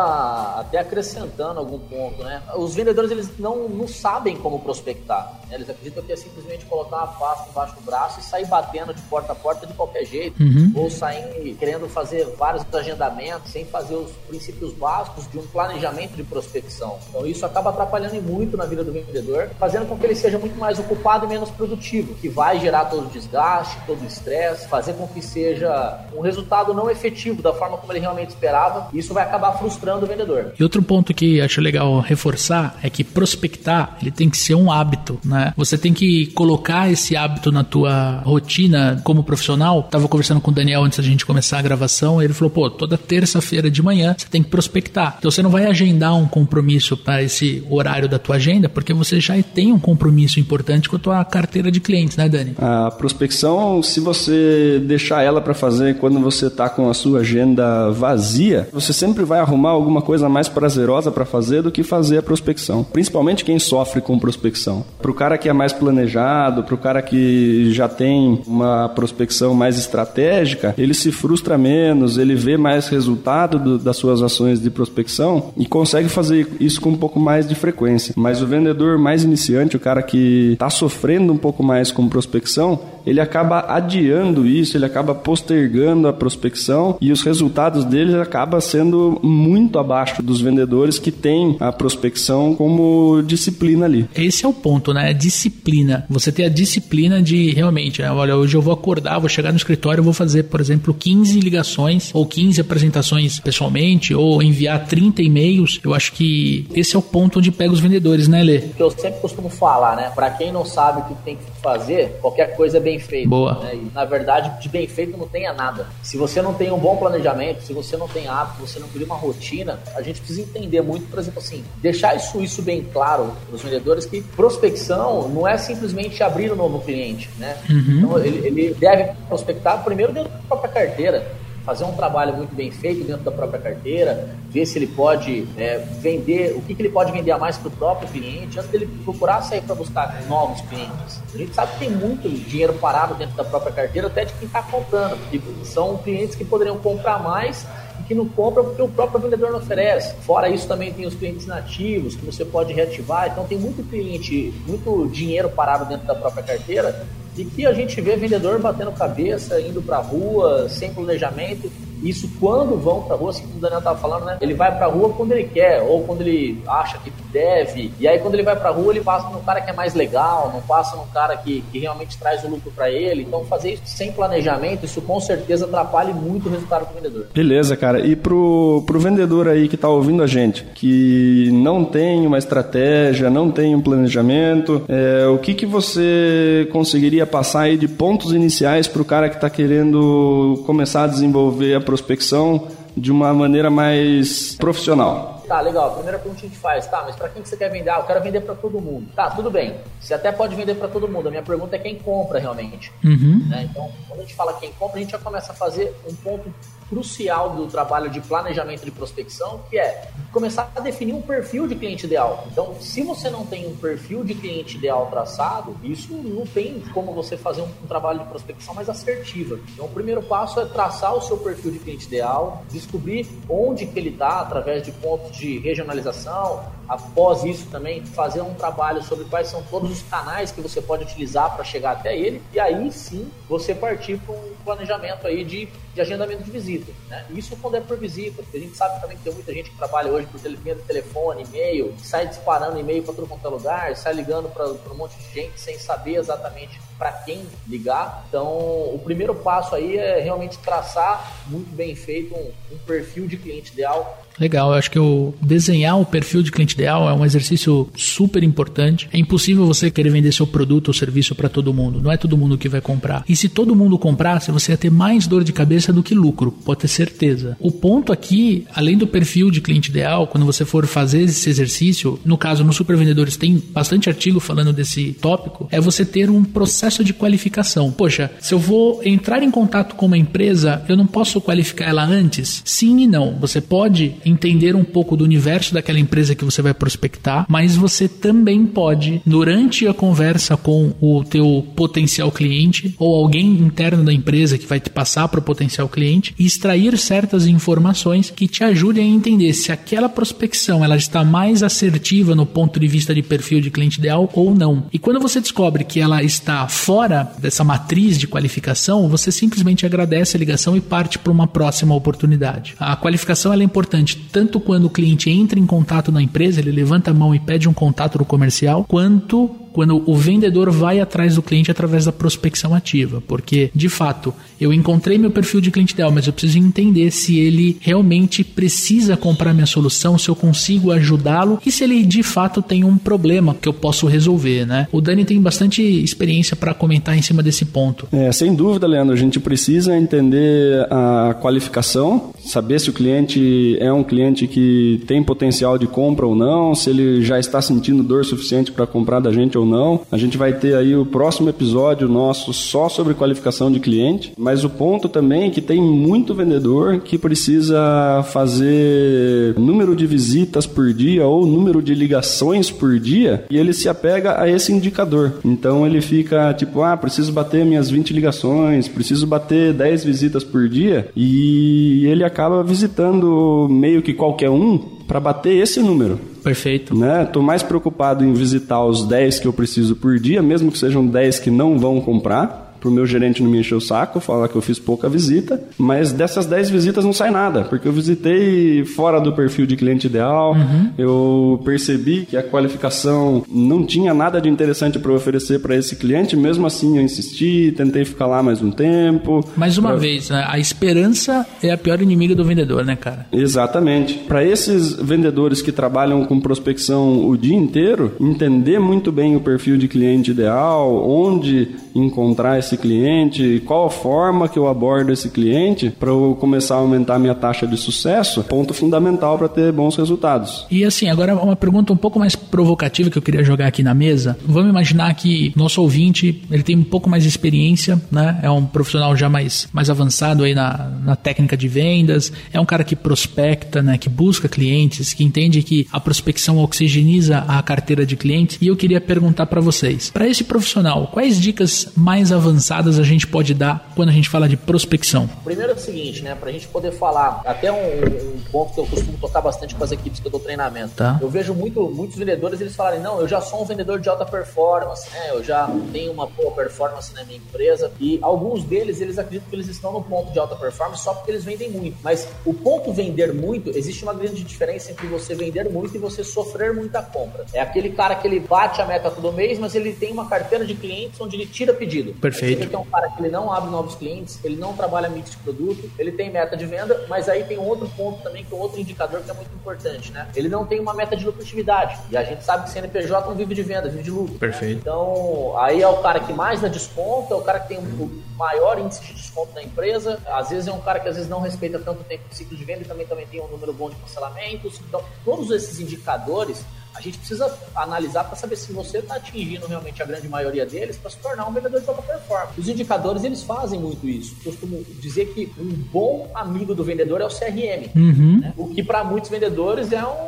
até 0.58 0.78
acrescentando 0.78 1.60
algum 1.60 1.78
ponto, 1.78 2.22
né? 2.24 2.42
Os 2.56 2.74
vendedores 2.74 3.12
eles 3.12 3.30
não, 3.38 3.68
não 3.68 3.86
sabem 3.86 4.36
como 4.36 4.58
prospectar. 4.58 5.40
Né? 5.48 5.56
Eles 5.56 5.70
acreditam 5.70 6.02
que 6.02 6.12
é 6.12 6.16
simplesmente 6.16 6.64
colocar 6.64 6.96
uma 6.96 7.06
pasta 7.06 7.48
embaixo 7.48 7.76
do 7.76 7.82
braço 7.82 8.18
e 8.18 8.22
sair 8.22 8.46
batendo 8.46 8.92
de 8.92 9.02
porta 9.02 9.32
a 9.32 9.34
porta 9.36 9.66
de 9.66 9.74
qualquer 9.74 10.04
jeito. 10.04 10.42
Uhum. 10.42 10.72
Ou 10.74 10.90
sair 10.96 11.56
querendo 11.58 11.88
fazer 11.88 12.26
vários 12.38 12.64
agendamentos 12.74 13.50
sem 13.50 13.64
fazer 13.64 13.94
os 13.94 14.10
princípios 14.28 14.72
básicos 14.72 15.30
de 15.30 15.38
um 15.38 15.46
planejamento 15.46 16.16
de 16.16 16.22
prospecção. 16.22 16.98
Então 17.08 17.26
isso 17.26 17.44
acaba 17.44 17.70
atrapalhando 17.70 18.20
muito 18.22 18.56
na 18.56 18.64
vida 18.66 18.84
do 18.84 18.92
vendedor, 18.92 19.50
fazendo 19.58 19.86
com 19.86 19.96
que 19.96 20.06
ele 20.06 20.14
seja 20.14 20.38
muito 20.38 20.58
mais 20.58 20.78
ocupado 20.78 21.26
e 21.26 21.28
menos 21.28 21.50
produtivo, 21.50 22.14
que 22.14 22.28
vai 22.28 22.60
gerar 22.60 22.86
todo 22.86 23.06
o 23.06 23.10
desgaste, 23.10 23.76
todo 23.86 24.02
o 24.02 24.06
estresse, 24.06 24.68
fazer 24.68 24.94
com 24.94 25.06
que 25.06 25.22
seja 25.22 26.00
um 26.14 26.20
resultado 26.20 26.72
não 26.72 26.90
efetivo 26.90 27.42
da 27.42 27.52
forma 27.52 27.76
como 27.76 27.92
ele 27.92 28.00
realmente 28.00 28.30
esperava. 28.30 28.88
E 28.92 28.98
isso 28.98 29.12
vai 29.12 29.24
acabar 29.24 29.52
frustrando 29.52 30.04
o 30.04 30.08
vendedor. 30.08 30.52
E 30.58 30.62
outro 30.62 30.82
ponto 30.82 31.12
que 31.12 31.40
acho 31.40 31.60
legal 31.60 32.00
reforçar 32.00 32.78
é 32.82 32.90
que 32.90 33.02
prospectar 33.02 33.96
ele 34.00 34.10
tem 34.10 34.30
que 34.30 34.36
ser 34.38 34.54
um 34.54 34.70
hábito, 34.70 35.18
né? 35.24 35.52
Você 35.56 35.76
tem 35.76 35.92
que 35.92 36.26
colocar 36.28 36.90
esse 36.90 37.16
hábito 37.16 37.50
na 37.50 37.64
tua 37.64 38.20
rotina 38.24 39.00
como 39.04 39.22
profissional. 39.22 39.82
Tava 39.84 40.08
conversando 40.08 40.40
com 40.40 40.50
o 40.50 40.54
Daniel 40.54 40.84
antes 40.86 40.98
da 40.98 41.04
gente 41.04 41.26
começar 41.26 41.58
a 41.58 41.62
gravação, 41.62 42.22
ele 42.22 42.32
falou: 42.32 42.50
"Pô, 42.50 42.70
toda 42.70 42.96
terça-feira 42.96 43.70
de 43.70 43.82
manhã 43.82 44.14
você 44.16 44.26
tem 44.28 44.42
que 44.42 44.50
prospectar. 44.50 45.16
Então 45.18 45.30
você 45.30 45.42
não 45.42 45.50
vai 45.50 45.66
agendar 45.66 46.16
um 46.16 46.26
compromisso 46.26 46.96
para 46.96 47.22
esse 47.22 47.62
horário 47.70 48.08
da 48.08 48.18
tua 48.18 48.36
agenda, 48.36 48.68
porque 48.68 48.92
você 48.92 49.20
já 49.20 49.40
tem 49.42 49.72
um 49.72 49.78
compromisso 49.78 50.40
importante 50.40 50.88
com 50.88 50.96
a 50.96 50.98
tua 50.98 51.24
carteira 51.24 51.70
de 51.70 51.80
clientes, 51.80 52.16
né, 52.16 52.28
Dani? 52.28 52.54
A 52.58 52.90
prospecção, 52.90 53.82
se 53.82 54.00
você 54.00 54.80
deixar 54.84 55.22
ela 55.22 55.40
para 55.40 55.54
fazer 55.54 55.96
quando 55.98 56.20
você 56.20 56.48
tá 56.48 56.68
com 56.68 56.88
a 56.88 56.94
sua 56.94 57.20
agenda 57.20 57.90
vazia, 57.90 58.68
você 58.72 58.92
sempre 58.92 59.24
vai 59.24 59.40
arrumar 59.40 59.70
alguma 59.70 60.02
coisa 60.02 60.28
mais 60.28 60.48
prazerosa 60.48 61.10
para 61.10 61.24
fazer 61.24 61.62
do 61.62 61.70
que 61.70 61.82
fazer 61.82 62.18
a 62.18 62.22
prospecção. 62.22 62.84
Principalmente 62.84 63.44
quem 63.44 63.58
sofre 63.58 64.00
com 64.00 64.18
prospecção. 64.18 64.84
Para 65.00 65.10
o 65.10 65.14
cara 65.14 65.38
que 65.38 65.48
é 65.48 65.52
mais 65.52 65.72
planejado, 65.72 66.62
para 66.62 66.74
o 66.74 66.78
cara 66.78 67.02
que 67.02 67.70
já 67.72 67.88
tem 67.88 68.42
uma 68.46 68.88
prospecção 68.88 69.54
mais 69.54 69.78
estratégica, 69.78 70.74
ele 70.76 70.94
se 70.94 71.10
frustra 71.10 71.56
menos, 71.56 72.18
ele 72.18 72.34
vê 72.34 72.56
mais 72.56 72.88
resultado 72.88 73.58
do, 73.58 73.78
das 73.78 73.96
suas 73.96 74.22
ações 74.22 74.60
de 74.60 74.70
prospecção 74.70 75.52
e 75.56 75.66
consegue 75.66 76.08
fazer 76.08 76.48
isso 76.60 76.80
com 76.80 76.90
um 76.90 76.96
pouco 76.96 77.18
mais 77.18 77.48
de 77.48 77.54
frequência. 77.54 78.14
Mas 78.16 78.42
o 78.42 78.46
vendedor 78.46 78.98
mais 78.98 79.24
iniciante, 79.24 79.76
o 79.76 79.80
cara 79.80 80.02
que 80.02 80.52
está 80.52 80.70
sofrendo 80.70 81.32
um 81.32 81.36
pouco 81.36 81.62
mais 81.62 81.90
com 81.90 82.08
prospecção, 82.08 82.80
ele 83.06 83.20
acaba 83.20 83.60
adiando 83.68 84.46
isso, 84.46 84.76
ele 84.76 84.84
acaba 84.84 85.14
postergando 85.14 86.08
a 86.08 86.12
prospecção 86.12 86.98
e 87.00 87.12
os 87.12 87.22
resultados 87.22 87.84
dele 87.84 88.20
acabam 88.20 88.60
sendo 88.60 89.20
muito 89.22 89.78
abaixo 89.78 90.22
dos 90.22 90.40
vendedores 90.40 90.98
que 90.98 91.12
têm 91.12 91.56
a 91.60 91.70
prospecção 91.70 92.54
como 92.54 93.22
disciplina 93.22 93.86
ali. 93.86 94.08
Esse 94.14 94.44
é 94.44 94.48
o 94.48 94.52
ponto, 94.52 94.92
né? 94.92 95.12
Disciplina. 95.14 96.04
Você 96.10 96.32
ter 96.32 96.44
a 96.44 96.48
disciplina 96.48 97.22
de 97.22 97.50
realmente, 97.52 98.02
né? 98.02 98.10
olha, 98.10 98.36
hoje 98.36 98.56
eu 98.56 98.62
vou 98.62 98.74
acordar, 98.74 99.18
vou 99.18 99.28
chegar 99.28 99.52
no 99.52 99.56
escritório, 99.56 100.02
vou 100.02 100.12
fazer, 100.12 100.44
por 100.44 100.60
exemplo, 100.60 100.92
15 100.92 101.38
ligações 101.40 102.10
ou 102.12 102.26
15 102.26 102.60
apresentações 102.60 103.38
pessoalmente 103.38 104.14
ou 104.14 104.42
enviar 104.42 104.86
30 104.86 105.22
e-mails. 105.22 105.80
Eu 105.84 105.94
acho 105.94 106.12
que 106.12 106.66
esse 106.74 106.96
é 106.96 106.98
o 106.98 107.02
ponto 107.02 107.38
onde 107.38 107.52
pega 107.52 107.72
os 107.72 107.80
vendedores, 107.80 108.26
né, 108.26 108.42
Lê? 108.42 108.58
Que 108.58 108.82
eu 108.82 108.90
sempre 108.90 109.20
costumo 109.20 109.48
falar, 109.48 109.96
né? 109.96 110.10
Para 110.14 110.30
quem 110.30 110.52
não 110.52 110.64
sabe 110.64 111.00
o 111.00 111.04
que 111.04 111.14
tem 111.24 111.36
que 111.36 111.62
fazer, 111.62 112.18
qualquer 112.20 112.56
coisa 112.56 112.78
é 112.78 112.80
bem 112.80 112.95
feita. 112.98 113.28
Boa. 113.28 113.54
Né? 113.60 113.74
E, 113.74 113.90
na 113.94 114.04
verdade, 114.04 114.60
de 114.60 114.68
bem 114.68 114.86
feito 114.86 115.16
não 115.16 115.28
tenha 115.28 115.52
nada. 115.52 115.86
Se 116.02 116.16
você 116.16 116.40
não 116.42 116.54
tem 116.54 116.70
um 116.70 116.78
bom 116.78 116.96
planejamento, 116.96 117.62
se 117.62 117.72
você 117.72 117.96
não 117.96 118.08
tem 118.08 118.28
hábito, 118.28 118.60
você 118.60 118.78
não 118.78 118.88
cria 118.88 119.06
uma 119.06 119.16
rotina, 119.16 119.78
a 119.94 120.02
gente 120.02 120.20
precisa 120.20 120.42
entender 120.42 120.80
muito, 120.82 121.06
por 121.08 121.18
exemplo, 121.18 121.40
assim, 121.40 121.64
deixar 121.76 122.14
isso, 122.14 122.40
isso 122.42 122.62
bem 122.62 122.84
claro 122.92 123.32
para 123.46 123.56
os 123.56 123.62
vendedores 123.62 124.06
que 124.06 124.20
prospecção 124.20 125.28
não 125.28 125.46
é 125.46 125.56
simplesmente 125.58 126.22
abrir 126.22 126.52
um 126.52 126.56
novo 126.56 126.80
cliente, 126.80 127.30
né? 127.38 127.56
Uhum. 127.68 127.98
Então, 127.98 128.18
ele, 128.18 128.46
ele 128.46 128.74
deve 128.74 129.12
prospectar 129.28 129.82
primeiro 129.84 130.12
dentro 130.12 130.30
da 130.30 130.38
própria 130.48 130.70
carteira 130.70 131.45
fazer 131.66 131.84
um 131.84 131.92
trabalho 131.92 132.36
muito 132.36 132.54
bem 132.54 132.70
feito 132.70 133.04
dentro 133.04 133.24
da 133.24 133.32
própria 133.32 133.60
carteira, 133.60 134.30
ver 134.48 134.64
se 134.64 134.78
ele 134.78 134.86
pode 134.86 135.48
é, 135.58 135.78
vender, 136.00 136.54
o 136.56 136.62
que, 136.62 136.76
que 136.76 136.80
ele 136.80 136.90
pode 136.90 137.10
vender 137.10 137.32
a 137.32 137.38
mais 137.38 137.58
para 137.58 137.66
o 137.66 137.70
próprio 137.72 138.08
cliente, 138.08 138.56
antes 138.56 138.70
dele 138.70 138.88
procurar 139.04 139.42
sair 139.42 139.62
para 139.62 139.74
buscar 139.74 140.22
novos 140.28 140.60
clientes. 140.60 141.20
A 141.34 141.36
gente 141.36 141.52
sabe 141.52 141.72
que 141.72 141.78
tem 141.80 141.90
muito 141.90 142.28
dinheiro 142.28 142.72
parado 142.74 143.14
dentro 143.16 143.36
da 143.36 143.42
própria 143.42 143.72
carteira, 143.72 144.06
até 144.06 144.24
de 144.24 144.32
quem 144.34 144.46
está 144.46 144.62
comprando, 144.62 145.18
porque 145.18 145.40
são 145.64 145.98
clientes 145.98 146.36
que 146.36 146.44
poderiam 146.44 146.78
comprar 146.78 147.20
mais 147.20 147.66
e 147.98 148.04
que 148.04 148.14
não 148.14 148.28
compram 148.28 148.64
porque 148.66 148.82
o 148.82 148.88
próprio 148.88 149.20
vendedor 149.20 149.50
não 149.50 149.58
oferece. 149.58 150.14
Fora 150.20 150.48
isso, 150.48 150.68
também 150.68 150.92
tem 150.92 151.04
os 151.04 151.16
clientes 151.16 151.46
nativos 151.46 152.14
que 152.14 152.24
você 152.24 152.44
pode 152.44 152.72
reativar. 152.72 153.26
Então, 153.26 153.44
tem 153.44 153.58
muito 153.58 153.82
cliente, 153.82 154.54
muito 154.68 155.08
dinheiro 155.08 155.48
parado 155.50 155.84
dentro 155.84 156.06
da 156.06 156.14
própria 156.14 156.44
carteira 156.44 157.04
e 157.36 157.44
que 157.44 157.66
a 157.66 157.72
gente 157.72 158.00
vê 158.00 158.16
vendedor 158.16 158.58
batendo 158.58 158.92
cabeça, 158.92 159.60
indo 159.60 159.82
para 159.82 159.98
a 159.98 160.00
rua, 160.00 160.68
sem 160.68 160.92
planejamento 160.92 161.70
isso 162.08 162.30
quando 162.38 162.76
vão 162.76 163.02
pra 163.02 163.16
rua, 163.16 163.30
assim 163.30 163.42
como 163.42 163.56
o 163.56 163.60
Daniel 163.60 163.82
tava 163.82 163.98
falando, 163.98 164.24
né? 164.24 164.38
Ele 164.40 164.54
vai 164.54 164.76
pra 164.76 164.86
rua 164.86 165.10
quando 165.10 165.32
ele 165.32 165.44
quer, 165.44 165.82
ou 165.82 166.02
quando 166.04 166.20
ele 166.22 166.62
acha 166.66 166.98
que 166.98 167.10
deve. 167.32 167.92
E 167.98 168.08
aí 168.08 168.18
quando 168.18 168.34
ele 168.34 168.42
vai 168.42 168.56
pra 168.56 168.70
rua, 168.70 168.92
ele 168.92 169.02
passa 169.02 169.28
num 169.28 169.42
cara 169.42 169.60
que 169.60 169.70
é 169.70 169.72
mais 169.72 169.94
legal, 169.94 170.50
não 170.52 170.62
passa 170.62 170.96
num 170.96 171.06
cara 171.06 171.36
que, 171.36 171.62
que 171.72 171.78
realmente 171.78 172.16
traz 172.18 172.42
o 172.44 172.48
lucro 172.48 172.72
para 172.74 172.90
ele. 172.90 173.22
Então 173.22 173.44
fazer 173.44 173.74
isso 173.74 173.82
sem 173.84 174.12
planejamento, 174.12 174.84
isso 174.84 175.02
com 175.02 175.20
certeza 175.20 175.66
atrapalha 175.66 176.14
muito 176.14 176.48
o 176.48 176.52
resultado 176.52 176.86
do 176.88 176.94
vendedor. 176.94 177.26
Beleza, 177.34 177.76
cara. 177.76 178.00
E 178.00 178.16
pro, 178.16 178.82
pro 178.86 178.98
vendedor 178.98 179.48
aí 179.48 179.68
que 179.68 179.76
tá 179.76 179.88
ouvindo 179.88 180.22
a 180.22 180.26
gente, 180.26 180.64
que 180.74 181.50
não 181.52 181.84
tem 181.84 182.26
uma 182.26 182.38
estratégia, 182.38 183.28
não 183.28 183.50
tem 183.50 183.74
um 183.74 183.80
planejamento, 183.80 184.82
é, 184.88 185.26
o 185.26 185.38
que 185.38 185.54
que 185.54 185.66
você 185.66 186.68
conseguiria 186.72 187.26
passar 187.26 187.62
aí 187.62 187.76
de 187.76 187.88
pontos 187.88 188.32
iniciais 188.32 188.88
pro 188.88 189.04
cara 189.04 189.28
que 189.28 189.40
tá 189.40 189.50
querendo 189.50 190.62
começar 190.66 191.04
a 191.04 191.06
desenvolver 191.06 191.74
a 191.74 191.80
prospecção 191.96 192.68
de 192.94 193.10
uma 193.10 193.32
maneira 193.32 193.70
mais 193.70 194.54
profissional. 194.56 195.42
Tá, 195.46 195.60
legal. 195.60 195.88
A 195.88 195.94
primeira 195.94 196.18
pergunta 196.18 196.40
que 196.40 196.46
a 196.46 196.48
gente 196.48 196.58
faz, 196.58 196.86
tá, 196.86 197.02
mas 197.06 197.16
para 197.16 197.28
quem 197.28 197.42
que 197.42 197.48
você 197.48 197.56
quer 197.56 197.70
vender? 197.70 197.90
Ah, 197.90 197.98
eu 197.98 198.04
quero 198.04 198.22
vender 198.22 198.40
para 198.40 198.54
todo 198.54 198.80
mundo. 198.80 199.06
Tá, 199.14 199.30
tudo 199.30 199.50
bem. 199.50 199.76
Você 200.00 200.12
até 200.12 200.32
pode 200.32 200.54
vender 200.54 200.74
para 200.74 200.88
todo 200.88 201.08
mundo. 201.08 201.28
A 201.28 201.30
minha 201.30 201.42
pergunta 201.42 201.76
é 201.76 201.78
quem 201.78 201.96
compra 201.96 202.38
realmente. 202.38 202.92
Uhum. 203.04 203.46
Né? 203.48 203.68
Então, 203.70 203.90
quando 204.08 204.20
a 204.20 204.22
gente 204.22 204.34
fala 204.34 204.54
quem 204.54 204.72
compra, 204.72 204.98
a 204.98 205.00
gente 205.00 205.12
já 205.12 205.18
começa 205.18 205.52
a 205.52 205.54
fazer 205.54 205.94
um 206.08 206.14
ponto 206.16 206.52
crucial 206.88 207.50
do 207.50 207.66
trabalho 207.66 208.10
de 208.10 208.20
planejamento 208.20 208.84
de 208.84 208.90
prospecção, 208.90 209.60
que 209.68 209.78
é 209.78 210.08
começar 210.32 210.70
a 210.74 210.80
definir 210.80 211.14
um 211.14 211.22
perfil 211.22 211.66
de 211.66 211.74
cliente 211.74 212.06
ideal. 212.06 212.46
Então, 212.50 212.76
se 212.80 213.02
você 213.02 213.30
não 213.30 213.44
tem 213.44 213.66
um 213.66 213.76
perfil 213.76 214.24
de 214.24 214.34
cliente 214.34 214.76
ideal 214.76 215.08
traçado, 215.10 215.76
isso 215.82 216.12
não 216.12 216.46
tem 216.46 216.80
como 216.92 217.12
você 217.12 217.36
fazer 217.36 217.62
um, 217.62 217.68
um 217.82 217.86
trabalho 217.86 218.20
de 218.20 218.26
prospecção 218.26 218.74
mais 218.74 218.88
assertiva. 218.88 219.58
Então, 219.72 219.86
o 219.86 219.90
primeiro 219.90 220.22
passo 220.22 220.60
é 220.60 220.66
traçar 220.66 221.14
o 221.14 221.20
seu 221.20 221.38
perfil 221.38 221.70
de 221.70 221.78
cliente 221.78 222.06
ideal, 222.06 222.64
descobrir 222.70 223.26
onde 223.48 223.86
que 223.86 223.98
ele 223.98 224.10
está 224.10 224.40
através 224.40 224.82
de 224.82 224.92
pontos 224.92 225.36
de 225.36 225.58
regionalização, 225.58 226.64
após 226.88 227.44
isso 227.44 227.66
também 227.66 228.04
fazer 228.04 228.40
um 228.40 228.54
trabalho 228.54 229.02
sobre 229.02 229.24
quais 229.26 229.48
são 229.48 229.62
todos 229.64 229.90
os 229.90 230.02
canais 230.02 230.52
que 230.52 230.60
você 230.60 230.80
pode 230.80 231.04
utilizar 231.04 231.54
para 231.54 231.64
chegar 231.64 231.92
até 231.92 232.16
ele 232.16 232.42
e 232.52 232.60
aí 232.60 232.90
sim 232.92 233.30
você 233.48 233.74
partir 233.74 234.18
para 234.18 234.34
um 234.34 234.54
planejamento 234.64 235.26
aí 235.26 235.44
de, 235.44 235.68
de 235.94 236.00
agendamento 236.00 236.42
de 236.42 236.50
visita. 236.50 236.92
Né? 237.08 237.24
Isso 237.30 237.56
quando 237.56 237.76
é 237.76 237.80
por 237.80 237.96
visita, 237.96 238.42
porque 238.42 238.56
a 238.56 238.60
gente 238.60 238.76
sabe 238.76 239.00
também 239.00 239.16
que 239.16 239.22
tem 239.22 239.32
muita 239.32 239.52
gente 239.52 239.70
que 239.70 239.76
trabalha 239.76 240.10
hoje 240.10 240.26
por 240.26 240.40
telefone, 240.86 241.44
e-mail, 241.44 241.94
sai 242.02 242.26
disparando 242.26 242.78
e-mail 242.78 243.02
para 243.02 243.14
todo 243.14 243.28
quanto 243.28 243.46
é 243.46 243.50
lugar, 243.50 243.96
sai 243.96 244.14
ligando 244.14 244.48
para 244.48 244.68
um 244.92 244.96
monte 244.96 245.16
de 245.16 245.32
gente 245.32 245.60
sem 245.60 245.78
saber 245.78 246.16
exatamente 246.16 246.80
para 246.98 247.12
quem 247.12 247.46
ligar. 247.66 248.24
Então, 248.28 248.46
o 248.46 249.00
primeiro 249.02 249.34
passo 249.34 249.74
aí 249.74 249.96
é 249.96 250.20
realmente 250.20 250.58
traçar 250.58 251.32
muito 251.46 251.70
bem 251.74 251.94
feito 251.94 252.34
um, 252.34 252.52
um 252.72 252.78
perfil 252.78 253.26
de 253.26 253.36
cliente 253.36 253.72
ideal 253.72 254.25
Legal, 254.38 254.70
eu 254.70 254.74
acho 254.74 254.90
que 254.90 254.98
o 254.98 255.34
desenhar 255.40 255.98
o 255.98 256.04
perfil 256.04 256.42
de 256.42 256.52
cliente 256.52 256.74
ideal 256.74 257.08
é 257.08 257.12
um 257.12 257.24
exercício 257.24 257.88
super 257.96 258.42
importante. 258.42 259.08
É 259.12 259.18
impossível 259.18 259.66
você 259.66 259.90
querer 259.90 260.10
vender 260.10 260.32
seu 260.32 260.46
produto 260.46 260.88
ou 260.88 260.94
serviço 260.94 261.34
para 261.34 261.48
todo 261.48 261.72
mundo. 261.72 262.00
Não 262.02 262.12
é 262.12 262.16
todo 262.16 262.36
mundo 262.36 262.58
que 262.58 262.68
vai 262.68 262.80
comprar. 262.80 263.24
E 263.28 263.34
se 263.34 263.48
todo 263.48 263.74
mundo 263.74 263.98
comprasse, 263.98 264.50
você 264.50 264.72
ia 264.72 264.78
ter 264.78 264.90
mais 264.90 265.26
dor 265.26 265.42
de 265.42 265.52
cabeça 265.52 265.92
do 265.92 266.02
que 266.02 266.14
lucro, 266.14 266.52
pode 266.52 266.80
ter 266.80 266.88
certeza. 266.88 267.56
O 267.58 267.70
ponto 267.70 268.12
aqui, 268.12 268.66
além 268.74 268.96
do 268.96 269.06
perfil 269.06 269.50
de 269.50 269.60
cliente 269.60 269.90
ideal, 269.90 270.26
quando 270.26 270.44
você 270.44 270.64
for 270.64 270.86
fazer 270.86 271.22
esse 271.22 271.48
exercício, 271.48 272.18
no 272.24 272.36
caso, 272.36 272.64
no 272.64 272.72
Super 272.72 272.96
Vendedores 272.96 273.36
tem 273.36 273.62
bastante 273.72 274.08
artigo 274.08 274.40
falando 274.40 274.72
desse 274.72 275.12
tópico, 275.20 275.68
é 275.70 275.80
você 275.80 276.04
ter 276.04 276.28
um 276.28 276.44
processo 276.44 277.02
de 277.02 277.14
qualificação. 277.14 277.90
Poxa, 277.90 278.30
se 278.40 278.52
eu 278.52 278.58
vou 278.58 279.00
entrar 279.04 279.42
em 279.42 279.50
contato 279.50 279.94
com 279.94 280.06
uma 280.06 280.18
empresa, 280.18 280.82
eu 280.88 280.96
não 280.96 281.06
posso 281.06 281.40
qualificar 281.40 281.86
ela 281.86 282.04
antes? 282.04 282.62
Sim 282.64 283.00
e 283.00 283.06
não. 283.06 283.36
Você 283.40 283.60
pode 283.60 284.14
entender 284.26 284.74
um 284.74 284.84
pouco 284.84 285.16
do 285.16 285.24
universo 285.24 285.72
daquela 285.72 285.98
empresa 285.98 286.34
que 286.34 286.44
você 286.44 286.60
vai 286.60 286.74
prospectar, 286.74 287.46
mas 287.48 287.76
você 287.76 288.08
também 288.08 288.66
pode, 288.66 289.22
durante 289.24 289.86
a 289.86 289.94
conversa 289.94 290.56
com 290.56 290.92
o 291.00 291.24
teu 291.24 291.66
potencial 291.74 292.30
cliente 292.32 292.94
ou 292.98 293.14
alguém 293.14 293.46
interno 293.52 294.04
da 294.04 294.12
empresa 294.12 294.58
que 294.58 294.66
vai 294.66 294.80
te 294.80 294.90
passar 294.90 295.28
para 295.28 295.40
o 295.40 295.42
potencial 295.42 295.88
cliente, 295.88 296.34
extrair 296.38 296.96
certas 296.98 297.46
informações 297.46 298.30
que 298.30 298.48
te 298.48 298.64
ajudem 298.64 299.04
a 299.04 299.14
entender 299.14 299.52
se 299.52 299.72
aquela 299.72 300.08
prospecção 300.08 300.84
ela 300.84 300.96
está 300.96 301.24
mais 301.24 301.62
assertiva 301.62 302.34
no 302.34 302.46
ponto 302.46 302.80
de 302.80 302.88
vista 302.88 303.14
de 303.14 303.22
perfil 303.22 303.60
de 303.60 303.70
cliente 303.70 303.98
ideal 303.98 304.30
ou 304.34 304.54
não. 304.54 304.86
E 304.92 304.98
quando 304.98 305.20
você 305.20 305.40
descobre 305.40 305.84
que 305.84 306.00
ela 306.00 306.22
está 306.22 306.66
fora 306.68 307.32
dessa 307.38 307.64
matriz 307.64 308.18
de 308.18 308.26
qualificação, 308.26 309.08
você 309.08 309.30
simplesmente 309.30 309.86
agradece 309.86 310.36
a 310.36 310.40
ligação 310.40 310.76
e 310.76 310.80
parte 310.80 311.18
para 311.18 311.32
uma 311.32 311.46
próxima 311.46 311.94
oportunidade. 311.94 312.74
A 312.78 312.96
qualificação 312.96 313.52
é 313.52 313.62
importante 313.62 314.15
tanto 314.32 314.60
quando 314.60 314.86
o 314.86 314.90
cliente 314.90 315.30
entra 315.30 315.58
em 315.58 315.66
contato 315.66 316.10
na 316.12 316.22
empresa, 316.22 316.60
ele 316.60 316.70
levanta 316.70 317.10
a 317.10 317.14
mão 317.14 317.34
e 317.34 317.40
pede 317.40 317.68
um 317.68 317.72
contato 317.72 318.18
do 318.18 318.24
comercial, 318.24 318.84
quanto 318.88 319.50
quando 319.76 320.02
o 320.06 320.16
vendedor 320.16 320.70
vai 320.70 321.00
atrás 321.00 321.34
do 321.34 321.42
cliente 321.42 321.70
através 321.70 322.06
da 322.06 322.10
prospecção 322.10 322.74
ativa, 322.74 323.22
porque 323.28 323.70
de 323.74 323.90
fato 323.90 324.32
eu 324.58 324.72
encontrei 324.72 325.18
meu 325.18 325.30
perfil 325.30 325.60
de 325.60 325.70
cliente 325.70 325.92
ideal, 325.92 326.10
mas 326.10 326.26
eu 326.26 326.32
preciso 326.32 326.58
entender 326.58 327.10
se 327.10 327.38
ele 327.38 327.76
realmente 327.78 328.42
precisa 328.42 329.18
comprar 329.18 329.52
minha 329.52 329.66
solução, 329.66 330.16
se 330.16 330.30
eu 330.30 330.34
consigo 330.34 330.92
ajudá-lo 330.92 331.60
e 331.66 331.70
se 331.70 331.84
ele 331.84 332.02
de 332.04 332.22
fato 332.22 332.62
tem 332.62 332.84
um 332.84 332.96
problema 332.96 333.54
que 333.54 333.68
eu 333.68 333.72
posso 333.74 334.06
resolver, 334.06 334.64
né? 334.64 334.88
O 334.90 335.02
Dani 335.02 335.26
tem 335.26 335.38
bastante 335.38 335.82
experiência 335.82 336.56
para 336.56 336.72
comentar 336.72 337.14
em 337.14 337.20
cima 337.20 337.42
desse 337.42 337.66
ponto. 337.66 338.08
É, 338.10 338.32
sem 338.32 338.54
dúvida, 338.54 338.86
Leandro, 338.86 339.12
a 339.12 339.18
gente 339.18 339.38
precisa 339.38 339.94
entender 339.94 340.86
a 340.90 341.36
qualificação, 341.38 342.30
saber 342.38 342.80
se 342.80 342.88
o 342.88 342.94
cliente 342.94 343.76
é 343.78 343.92
um 343.92 344.02
cliente 344.02 344.46
que 344.46 345.02
tem 345.06 345.22
potencial 345.22 345.76
de 345.76 345.86
compra 345.86 346.26
ou 346.26 346.34
não, 346.34 346.74
se 346.74 346.88
ele 346.88 347.20
já 347.20 347.38
está 347.38 347.60
sentindo 347.60 348.02
dor 348.02 348.24
suficiente 348.24 348.72
para 348.72 348.86
comprar 348.86 349.20
da 349.20 349.30
gente 349.30 349.58
ou 349.58 349.65
não. 349.66 350.00
A 350.10 350.16
gente 350.16 350.38
vai 350.38 350.52
ter 350.52 350.74
aí 350.74 350.94
o 350.96 351.04
próximo 351.04 351.48
episódio 351.48 352.08
nosso 352.08 352.52
só 352.52 352.88
sobre 352.88 353.14
qualificação 353.14 353.70
de 353.70 353.80
cliente, 353.80 354.32
mas 354.38 354.64
o 354.64 354.70
ponto 354.70 355.08
também 355.08 355.44
é 355.44 355.50
que 355.50 355.60
tem 355.60 355.80
muito 355.80 356.34
vendedor 356.34 357.00
que 357.00 357.18
precisa 357.18 358.24
fazer 358.32 359.54
número 359.58 359.94
de 359.96 360.06
visitas 360.06 360.66
por 360.66 360.92
dia 360.92 361.26
ou 361.26 361.46
número 361.46 361.82
de 361.82 361.94
ligações 361.94 362.70
por 362.70 362.98
dia 362.98 363.44
e 363.50 363.56
ele 363.56 363.72
se 363.72 363.88
apega 363.88 364.40
a 364.40 364.48
esse 364.48 364.72
indicador. 364.72 365.34
Então 365.44 365.86
ele 365.86 366.00
fica 366.00 366.54
tipo, 366.54 366.82
ah, 366.82 366.96
preciso 366.96 367.32
bater 367.32 367.64
minhas 367.64 367.90
20 367.90 368.12
ligações, 368.12 368.88
preciso 368.88 369.26
bater 369.26 369.72
10 369.72 370.04
visitas 370.04 370.44
por 370.44 370.68
dia 370.68 371.08
e 371.16 372.06
ele 372.06 372.24
acaba 372.24 372.62
visitando 372.62 373.66
meio 373.70 374.02
que 374.02 374.12
qualquer 374.12 374.50
um 374.50 374.78
para 375.06 375.20
bater 375.20 375.56
esse 375.56 375.80
número. 375.80 376.18
Perfeito. 376.46 376.96
Né? 376.96 377.24
Tô 377.24 377.42
mais 377.42 377.64
preocupado 377.64 378.24
em 378.24 378.32
visitar 378.32 378.84
os 378.84 379.04
10 379.04 379.40
que 379.40 379.48
eu 379.48 379.52
preciso 379.52 379.96
por 379.96 380.16
dia, 380.20 380.40
mesmo 380.40 380.70
que 380.70 380.78
sejam 380.78 381.04
10 381.04 381.40
que 381.40 381.50
não 381.50 381.76
vão 381.76 382.00
comprar 382.00 382.65
pro 382.86 382.92
meu 382.92 383.04
gerente 383.04 383.42
não 383.42 383.50
me 383.50 383.58
encher 383.58 383.74
o 383.74 383.80
saco, 383.80 384.20
falar 384.20 384.46
que 384.46 384.54
eu 384.54 384.62
fiz 384.62 384.78
pouca 384.78 385.08
visita, 385.08 385.60
mas 385.76 386.12
dessas 386.12 386.46
10 386.46 386.70
visitas 386.70 387.04
não 387.04 387.12
sai 387.12 387.32
nada, 387.32 387.64
porque 387.64 387.88
eu 387.88 387.92
visitei 387.92 388.84
fora 388.84 389.20
do 389.20 389.32
perfil 389.32 389.66
de 389.66 389.76
cliente 389.76 390.06
ideal, 390.06 390.52
uhum. 390.52 390.90
eu 390.96 391.60
percebi 391.64 392.26
que 392.26 392.36
a 392.36 392.44
qualificação 392.44 393.44
não 393.48 393.84
tinha 393.84 394.14
nada 394.14 394.40
de 394.40 394.48
interessante 394.48 395.00
para 395.00 395.12
oferecer 395.12 395.58
para 395.58 395.74
esse 395.74 395.96
cliente, 395.96 396.36
mesmo 396.36 396.64
assim 396.64 396.96
eu 396.96 397.02
insisti, 397.02 397.74
tentei 397.76 398.04
ficar 398.04 398.26
lá 398.26 398.40
mais 398.40 398.62
um 398.62 398.70
tempo. 398.70 399.44
Mais 399.56 399.76
uma 399.78 399.90
pra... 399.90 399.98
vez, 399.98 400.30
né? 400.30 400.44
a 400.46 400.58
esperança 400.60 401.44
é 401.60 401.72
a 401.72 401.76
pior 401.76 402.00
inimiga 402.00 402.36
do 402.36 402.44
vendedor, 402.44 402.84
né, 402.84 402.94
cara? 402.94 403.26
Exatamente. 403.32 404.14
Para 404.14 404.44
esses 404.44 404.92
vendedores 404.92 405.60
que 405.60 405.72
trabalham 405.72 406.24
com 406.24 406.38
prospecção 406.38 407.28
o 407.28 407.36
dia 407.36 407.56
inteiro, 407.56 408.14
entender 408.20 408.78
muito 408.78 409.10
bem 409.10 409.34
o 409.34 409.40
perfil 409.40 409.76
de 409.76 409.88
cliente 409.88 410.30
ideal, 410.30 411.04
onde 411.08 411.74
encontrar 411.96 412.58
esse 412.58 412.75
cliente, 412.76 413.62
qual 413.64 413.86
a 413.86 413.90
forma 413.90 414.48
que 414.48 414.58
eu 414.58 414.68
abordo 414.68 415.12
esse 415.12 415.30
cliente 415.30 415.90
para 415.90 416.10
eu 416.10 416.36
começar 416.40 416.76
a 416.76 416.78
aumentar 416.78 417.18
minha 417.18 417.34
taxa 417.34 417.66
de 417.66 417.76
sucesso, 417.76 418.42
ponto 418.44 418.74
fundamental 418.74 419.38
para 419.38 419.48
ter 419.48 419.72
bons 419.72 419.96
resultados. 419.96 420.66
E 420.70 420.84
assim, 420.84 421.08
agora 421.08 421.34
uma 421.34 421.56
pergunta 421.56 421.92
um 421.92 421.96
pouco 421.96 422.18
mais 422.18 422.34
provocativa 422.34 423.10
que 423.10 423.18
eu 423.18 423.22
queria 423.22 423.44
jogar 423.44 423.66
aqui 423.66 423.82
na 423.82 423.94
mesa. 423.94 424.36
Vamos 424.44 424.70
imaginar 424.70 425.14
que 425.14 425.52
nosso 425.56 425.80
ouvinte, 425.80 426.42
ele 426.50 426.62
tem 426.62 426.76
um 426.76 426.84
pouco 426.84 427.08
mais 427.08 427.22
de 427.22 427.28
experiência, 427.28 428.00
né? 428.10 428.38
É 428.42 428.50
um 428.50 428.64
profissional 428.64 429.16
já 429.16 429.28
mais, 429.28 429.68
mais 429.72 429.90
avançado 429.90 430.44
aí 430.44 430.54
na, 430.54 430.90
na 431.04 431.16
técnica 431.16 431.56
de 431.56 431.68
vendas, 431.68 432.32
é 432.52 432.60
um 432.60 432.64
cara 432.64 432.84
que 432.84 432.96
prospecta, 432.96 433.82
né? 433.82 433.98
Que 433.98 434.08
busca 434.08 434.48
clientes, 434.48 435.12
que 435.12 435.24
entende 435.24 435.62
que 435.62 435.86
a 435.92 436.00
prospecção 436.00 436.58
oxigeniza 436.58 437.38
a 437.46 437.62
carteira 437.62 438.04
de 438.04 438.16
clientes. 438.16 438.58
E 438.60 438.66
eu 438.66 438.76
queria 438.76 439.00
perguntar 439.00 439.46
para 439.46 439.60
vocês, 439.60 440.10
para 440.10 440.28
esse 440.28 440.44
profissional, 440.44 441.08
quais 441.12 441.40
dicas 441.40 441.88
mais 441.96 442.32
avançadas 442.32 442.55
a 442.98 443.02
gente 443.02 443.26
pode 443.26 443.54
dar 443.54 443.92
quando 443.94 444.08
a 444.08 444.12
gente 444.12 444.28
fala 444.28 444.48
de 444.48 444.56
prospecção? 444.56 445.28
Primeiro 445.44 445.72
é 445.72 445.74
o 445.74 445.78
seguinte, 445.78 446.22
né? 446.22 446.34
Para 446.34 446.50
a 446.50 446.52
gente 446.52 446.68
poder 446.68 446.92
falar, 446.92 447.42
até 447.44 447.70
um, 447.70 447.76
um, 447.76 448.40
ponto 448.50 448.72
que 448.74 448.80
eu 448.80 448.86
costumo 448.86 449.18
tocar 449.18 449.40
bastante 449.40 449.74
com 449.74 449.84
as 449.84 449.92
equipes 449.92 450.20
que 450.20 450.26
eu 450.26 450.30
dou 450.30 450.40
treinamento. 450.40 450.94
Tá. 450.96 451.18
Eu 451.20 451.28
vejo 451.28 451.54
muito, 451.54 451.88
muitos 451.90 452.16
vendedores 452.16 452.60
eles 452.60 452.74
falarem, 452.74 453.00
não, 453.00 453.20
eu 453.20 453.28
já 453.28 453.40
sou 453.40 453.62
um 453.62 453.64
vendedor 453.64 454.00
de 454.00 454.08
alta 454.08 454.24
performance, 454.24 455.08
né? 455.10 455.30
Eu 455.30 455.42
já 455.42 455.68
tenho 455.92 456.12
uma 456.12 456.26
boa 456.26 456.52
performance 456.52 457.12
na 457.14 457.24
minha 457.24 457.38
empresa. 457.38 457.90
E 458.00 458.18
alguns 458.22 458.64
deles, 458.64 459.00
eles 459.00 459.18
acreditam 459.18 459.48
que 459.48 459.56
eles 459.56 459.68
estão 459.68 459.92
no 459.92 460.02
ponto 460.02 460.32
de 460.32 460.38
alta 460.38 460.56
performance 460.56 461.02
só 461.02 461.14
porque 461.14 461.30
eles 461.30 461.44
vendem 461.44 461.70
muito. 461.70 461.96
Mas 462.02 462.28
o 462.44 462.54
ponto 462.54 462.92
vender 462.92 463.32
muito, 463.32 463.70
existe 463.70 464.02
uma 464.02 464.14
grande 464.14 464.42
diferença 464.42 464.90
entre 464.90 465.06
você 465.06 465.34
vender 465.34 465.68
muito 465.68 465.94
e 465.94 465.98
você 465.98 466.22
sofrer 466.24 466.72
muita 466.74 467.02
compra. 467.02 467.44
É 467.52 467.60
aquele 467.60 467.90
cara 467.90 468.14
que 468.14 468.26
ele 468.26 468.40
bate 468.40 468.80
a 468.80 468.86
meta 468.86 469.10
todo 469.10 469.32
mês, 469.32 469.58
mas 469.58 469.74
ele 469.74 469.92
tem 469.92 470.12
uma 470.12 470.28
carteira 470.28 470.64
de 470.64 470.74
clientes 470.74 471.20
onde 471.20 471.36
ele 471.36 471.46
tira 471.46 471.72
pedido. 471.72 472.12
Perfeito. 472.14 472.45
Ele 472.52 472.74
é 472.74 472.78
um 472.78 472.84
cara 472.84 473.10
que 473.10 473.20
ele 473.20 473.30
não 473.30 473.52
abre 473.52 473.70
novos 473.70 473.94
clientes, 473.94 474.38
ele 474.44 474.56
não 474.56 474.74
trabalha 474.74 475.08
mix 475.08 475.30
de 475.30 475.36
produto, 475.38 475.90
ele 475.98 476.12
tem 476.12 476.30
meta 476.30 476.56
de 476.56 476.66
venda, 476.66 477.06
mas 477.08 477.28
aí 477.28 477.44
tem 477.44 477.58
um 477.58 477.64
outro 477.64 477.88
ponto 477.96 478.22
também, 478.22 478.44
que 478.44 478.52
é 478.52 478.56
um 478.56 478.60
outro 478.60 478.80
indicador 478.80 479.20
que 479.22 479.30
é 479.30 479.34
muito 479.34 479.54
importante, 479.54 480.12
né? 480.12 480.28
Ele 480.34 480.48
não 480.48 480.64
tem 480.64 480.80
uma 480.80 480.94
meta 480.94 481.16
de 481.16 481.24
lucratividade. 481.24 481.98
E 482.10 482.16
a 482.16 482.24
gente 482.24 482.44
sabe 482.44 482.64
que 482.64 482.70
CNPJ 482.70 483.28
não 483.28 483.34
vive 483.34 483.54
de 483.54 483.62
venda, 483.62 483.88
vive 483.88 484.02
de 484.02 484.10
lucro. 484.10 484.38
Perfeito. 484.38 484.74
Né? 484.74 484.80
Então, 484.80 485.58
aí 485.58 485.82
é 485.82 485.88
o 485.88 485.98
cara 485.98 486.20
que 486.20 486.32
mais 486.32 486.60
dá 486.60 486.68
desconto, 486.68 487.32
é 487.32 487.36
o 487.36 487.42
cara 487.42 487.60
que 487.60 487.68
tem 487.68 487.78
um 487.78 488.22
maior 488.36 488.78
índice 488.78 489.02
de 489.02 489.14
desconto 489.14 489.52
na 489.54 489.62
empresa. 489.62 490.18
Às 490.26 490.50
vezes 490.50 490.68
é 490.68 490.72
um 490.72 490.80
cara 490.80 491.00
que 491.00 491.08
às 491.08 491.16
vezes 491.16 491.30
não 491.30 491.40
respeita 491.40 491.78
tanto 491.78 492.00
o 492.00 492.04
tempo 492.04 492.28
de 492.28 492.36
ciclo 492.36 492.56
de 492.56 492.64
venda 492.64 492.82
e 492.82 492.84
também, 492.84 493.06
também 493.06 493.26
tem 493.26 493.40
um 493.40 493.48
número 493.48 493.72
bom 493.72 493.90
de 493.90 493.96
cancelamentos. 493.96 494.80
Então, 494.86 495.02
todos 495.24 495.50
esses 495.50 495.80
indicadores 495.80 496.64
a 496.96 497.00
gente 497.00 497.18
precisa 497.18 497.52
analisar 497.74 498.24
para 498.24 498.36
saber 498.36 498.56
se 498.56 498.72
você 498.72 498.98
está 498.98 499.16
atingindo 499.16 499.66
realmente 499.66 500.02
a 500.02 500.06
grande 500.06 500.28
maioria 500.28 500.64
deles 500.64 500.96
para 500.96 501.10
se 501.10 501.18
tornar 501.18 501.46
um 501.46 501.52
vendedor 501.52 501.80
de 501.80 501.88
alta 501.88 502.02
performance. 502.02 502.58
Os 502.58 502.68
indicadores 502.68 503.22
eles 503.22 503.42
fazem 503.42 503.78
muito 503.78 504.08
isso. 504.08 504.34
Eu 504.44 504.52
costumo 504.52 504.82
dizer 505.00 505.26
que 505.26 505.52
um 505.58 505.70
bom 505.92 506.30
amigo 506.34 506.74
do 506.74 506.82
vendedor 506.82 507.20
é 507.20 507.26
o 507.26 507.28
CRM, 507.28 507.90
uhum. 507.94 508.40
né? 508.40 508.54
o 508.56 508.68
que 508.68 508.82
para 508.82 509.04
muitos 509.04 509.30
vendedores 509.30 509.92
é 509.92 510.04
um 510.04 510.26